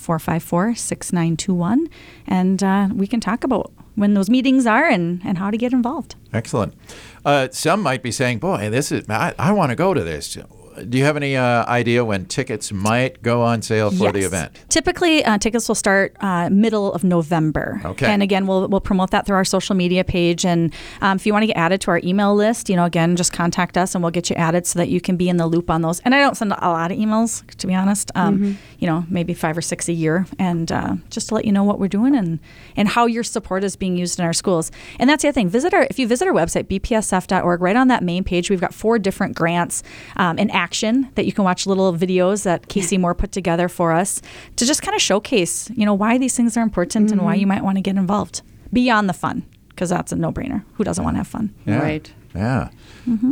218-454-6921, 0.05 1.89
and 2.27 2.63
uh, 2.63 2.89
we 2.93 3.07
can 3.07 3.19
talk 3.19 3.43
about 3.43 3.71
when 3.95 4.13
those 4.13 4.29
meetings 4.29 4.65
are 4.65 4.85
and, 4.85 5.21
and 5.23 5.37
how 5.37 5.49
to 5.49 5.57
get 5.57 5.73
involved. 5.73 6.15
Excellent. 6.33 6.73
Uh, 7.23 7.47
some 7.51 7.81
might 7.81 8.03
be 8.03 8.11
saying, 8.11 8.39
"Boy, 8.39 8.69
this 8.69 8.91
is 8.91 9.09
I, 9.09 9.33
I 9.39 9.51
want 9.51 9.69
to 9.71 9.75
go 9.75 9.93
to 9.93 10.03
this." 10.03 10.37
Do 10.83 10.97
you 10.97 11.03
have 11.05 11.15
any 11.17 11.35
uh, 11.37 11.65
idea 11.65 12.03
when 12.03 12.25
tickets 12.25 12.71
might 12.71 13.21
go 13.21 13.41
on 13.41 13.61
sale 13.61 13.91
for 13.91 14.11
the 14.11 14.21
event? 14.21 14.59
Typically, 14.69 15.23
uh, 15.23 15.37
tickets 15.37 15.67
will 15.67 15.75
start 15.75 16.15
uh, 16.21 16.49
middle 16.49 16.93
of 16.93 17.03
November. 17.03 17.81
Okay. 17.85 18.07
And 18.07 18.21
again, 18.21 18.47
we'll, 18.47 18.67
we'll 18.67 18.81
promote 18.81 19.11
that 19.11 19.25
through 19.25 19.37
our 19.37 19.45
social 19.45 19.75
media 19.75 20.03
page. 20.03 20.45
And 20.45 20.73
um, 21.01 21.17
if 21.17 21.25
you 21.25 21.33
want 21.33 21.43
to 21.43 21.47
get 21.47 21.57
added 21.57 21.81
to 21.81 21.91
our 21.91 22.01
email 22.03 22.35
list, 22.35 22.69
you 22.69 22.75
know, 22.75 22.85
again, 22.85 23.15
just 23.15 23.31
contact 23.33 23.77
us 23.77 23.95
and 23.95 24.03
we'll 24.03 24.11
get 24.11 24.29
you 24.29 24.35
added 24.35 24.67
so 24.67 24.79
that 24.79 24.89
you 24.89 24.99
can 24.99 25.17
be 25.17 25.29
in 25.29 25.37
the 25.37 25.47
loop 25.47 25.69
on 25.69 25.81
those. 25.81 25.99
And 26.01 26.13
I 26.13 26.19
don't 26.19 26.35
send 26.35 26.51
a 26.51 26.69
lot 26.69 26.91
of 26.91 26.97
emails, 26.97 27.45
to 27.57 27.67
be 27.67 27.73
honest. 27.73 28.11
Um, 28.15 28.57
You 28.79 28.87
know, 28.87 29.05
maybe 29.09 29.33
five 29.33 29.57
or 29.57 29.61
six 29.61 29.87
a 29.87 29.93
year, 29.93 30.27
and 30.37 30.71
uh, 30.71 30.95
just 31.09 31.29
to 31.29 31.35
let 31.35 31.45
you 31.45 31.51
know 31.51 31.63
what 31.63 31.79
we're 31.79 31.87
doing 31.87 32.15
and 32.15 32.39
and 32.75 32.87
how 32.89 33.05
your 33.07 33.23
support 33.23 33.63
is 33.63 33.75
being 33.75 33.97
used 33.97 34.19
in 34.19 34.25
our 34.25 34.33
schools. 34.33 34.69
And 34.99 35.09
that's 35.09 35.21
the 35.21 35.29
other 35.29 35.33
thing. 35.33 35.49
Visit 35.49 35.73
our 35.73 35.87
if 35.89 35.97
you 35.97 36.07
visit 36.07 36.27
our 36.27 36.33
website 36.33 36.65
bpsf.org. 36.65 37.61
Right 37.61 37.75
on 37.75 37.87
that 37.87 38.03
main 38.03 38.23
page, 38.23 38.49
we've 38.49 38.61
got 38.61 38.73
four 38.73 38.99
different 38.99 39.35
grants 39.35 39.81
um, 40.17 40.37
in 40.37 40.51
action 40.65 40.95
that 41.15 41.25
you 41.27 41.33
can 41.37 41.43
watch 41.49 41.61
little 41.71 41.93
videos 41.93 42.39
that 42.49 42.59
Casey 42.73 42.97
Moore 42.97 43.15
put 43.23 43.31
together 43.39 43.67
for 43.69 43.89
us 44.01 44.09
to 44.55 44.63
just 44.65 44.81
kind 44.81 44.95
of 44.95 45.01
showcase, 45.01 45.69
you 45.79 45.85
know, 45.87 45.93
why 46.03 46.17
these 46.17 46.35
things 46.37 46.57
are 46.57 46.63
important 46.69 47.11
and 47.11 47.21
why 47.21 47.35
you 47.41 47.47
might 47.53 47.63
want 47.67 47.77
to 47.77 47.81
get 47.89 47.95
involved 47.95 48.41
beyond 48.73 49.07
the 49.07 49.13
fun 49.13 49.37
because 49.69 49.89
that's 49.89 50.11
a 50.11 50.15
no-brainer. 50.15 50.63
Who 50.75 50.83
doesn't 50.83 51.03
want 51.03 51.15
to 51.15 51.19
have 51.19 51.27
fun? 51.27 51.53
Yeah. 51.65 51.79
Right. 51.79 52.11
Yeah. 52.33 52.69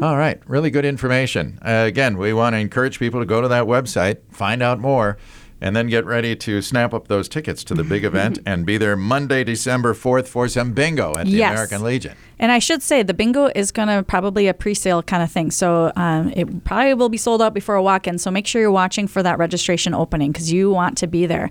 All 0.01 0.17
right. 0.17 0.39
Really 0.47 0.69
good 0.69 0.85
information. 0.85 1.59
Uh, 1.61 1.83
again, 1.87 2.17
we 2.17 2.31
want 2.33 2.53
to 2.53 2.59
encourage 2.59 2.99
people 2.99 3.19
to 3.19 3.25
go 3.25 3.41
to 3.41 3.47
that 3.47 3.65
website, 3.65 4.17
find 4.31 4.61
out 4.61 4.79
more, 4.79 5.17
and 5.63 5.75
then 5.75 5.87
get 5.87 6.05
ready 6.05 6.35
to 6.35 6.61
snap 6.61 6.93
up 6.93 7.07
those 7.07 7.29
tickets 7.29 7.63
to 7.63 7.73
the 7.73 7.85
big 7.85 8.03
event 8.11 8.37
and 8.45 8.65
be 8.65 8.77
there 8.77 8.97
Monday, 8.97 9.45
December 9.45 9.93
4th 9.93 10.27
for 10.27 10.47
some 10.49 10.73
bingo 10.73 11.15
at 11.17 11.25
the 11.25 11.31
Yes. 11.31 11.51
American 11.53 11.81
Legion. 11.83 12.15
And 12.37 12.51
I 12.51 12.59
should 12.59 12.83
say 12.83 13.01
the 13.01 13.13
bingo 13.13 13.49
is 13.55 13.71
going 13.71 13.87
to 13.87 14.03
probably 14.03 14.47
a 14.47 14.53
pre-sale 14.53 15.01
kind 15.01 15.23
of 15.23 15.31
thing. 15.31 15.51
So 15.51 15.93
um, 15.95 16.31
it 16.35 16.65
probably 16.65 16.93
will 16.95 17.07
be 17.07 17.17
sold 17.17 17.41
out 17.41 17.53
before 17.53 17.75
a 17.75 17.81
walk-in. 17.81 18.17
So 18.17 18.29
make 18.29 18.45
sure 18.45 18.61
you're 18.61 18.71
watching 18.71 19.07
for 19.07 19.23
that 19.23 19.39
registration 19.39 19.93
opening 19.93 20.33
because 20.33 20.51
you 20.51 20.69
want 20.69 20.97
to 20.97 21.07
be 21.07 21.25
there. 21.25 21.49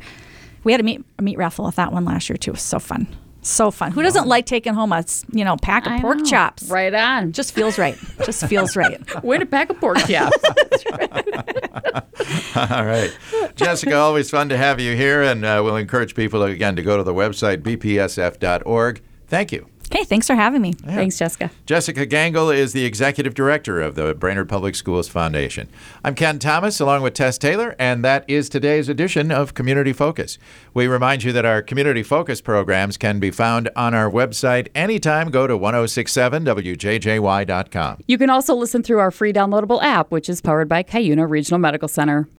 We 0.62 0.72
had 0.72 0.80
a 0.82 0.84
meat, 0.84 1.02
a 1.18 1.22
meat 1.22 1.38
raffle 1.38 1.66
at 1.66 1.76
that 1.76 1.90
one 1.90 2.04
last 2.04 2.28
year 2.28 2.36
too. 2.36 2.50
It 2.50 2.54
was 2.54 2.62
so 2.62 2.78
fun. 2.78 3.06
So 3.42 3.70
fun. 3.70 3.92
Who 3.92 4.02
doesn't 4.02 4.26
like 4.28 4.46
taking 4.46 4.74
home 4.74 4.92
a 4.92 5.04
you 5.32 5.44
know 5.44 5.56
pack 5.56 5.86
of 5.86 5.92
I 5.92 6.00
pork 6.00 6.18
know. 6.18 6.24
chops? 6.24 6.68
Right 6.68 6.94
on. 6.94 7.32
Just 7.32 7.52
feels 7.52 7.78
right. 7.78 7.98
Just 8.24 8.46
feels 8.46 8.76
right. 8.76 9.00
Way 9.24 9.38
to 9.38 9.46
pack 9.46 9.70
a 9.70 9.74
pork 9.74 9.98
chops. 9.98 10.36
All 12.56 12.84
right. 12.84 13.10
Jessica, 13.56 13.96
always 13.96 14.30
fun 14.30 14.48
to 14.48 14.56
have 14.56 14.80
you 14.80 14.94
here, 14.94 15.22
and 15.22 15.44
uh, 15.44 15.60
we'll 15.64 15.76
encourage 15.76 16.14
people 16.14 16.42
again 16.44 16.76
to 16.76 16.82
go 16.82 16.96
to 16.96 17.02
the 17.02 17.14
website 17.14 17.62
bpsf.org. 17.62 19.02
Thank 19.26 19.52
you. 19.52 19.66
Okay, 19.94 20.04
thanks 20.04 20.26
for 20.26 20.34
having 20.34 20.62
me. 20.62 20.72
Thanks, 20.72 21.18
Jessica. 21.18 21.50
Jessica 21.66 22.06
Gangl 22.06 22.56
is 22.56 22.72
the 22.72 22.86
executive 22.86 23.34
director 23.34 23.82
of 23.82 23.94
the 23.94 24.14
Brainerd 24.14 24.48
Public 24.48 24.74
Schools 24.74 25.06
Foundation. 25.06 25.68
I'm 26.02 26.14
Ken 26.14 26.38
Thomas, 26.38 26.80
along 26.80 27.02
with 27.02 27.12
Tess 27.12 27.36
Taylor, 27.36 27.76
and 27.78 28.02
that 28.02 28.24
is 28.26 28.48
today's 28.48 28.88
edition 28.88 29.30
of 29.30 29.52
Community 29.52 29.92
Focus. 29.92 30.38
We 30.72 30.86
remind 30.86 31.24
you 31.24 31.32
that 31.32 31.44
our 31.44 31.60
Community 31.60 32.02
Focus 32.02 32.40
programs 32.40 32.96
can 32.96 33.20
be 33.20 33.30
found 33.30 33.68
on 33.76 33.92
our 33.92 34.10
website 34.10 34.68
anytime. 34.74 35.30
Go 35.30 35.46
to 35.46 35.58
1067wjjy.com. 35.58 37.98
You 38.06 38.16
can 38.16 38.30
also 38.30 38.54
listen 38.54 38.82
through 38.82 39.00
our 39.00 39.10
free 39.10 39.34
downloadable 39.34 39.82
app, 39.82 40.10
which 40.10 40.30
is 40.30 40.40
powered 40.40 40.70
by 40.70 40.82
Cuyuna 40.82 41.28
Regional 41.28 41.58
Medical 41.58 41.88
Center. 41.88 42.30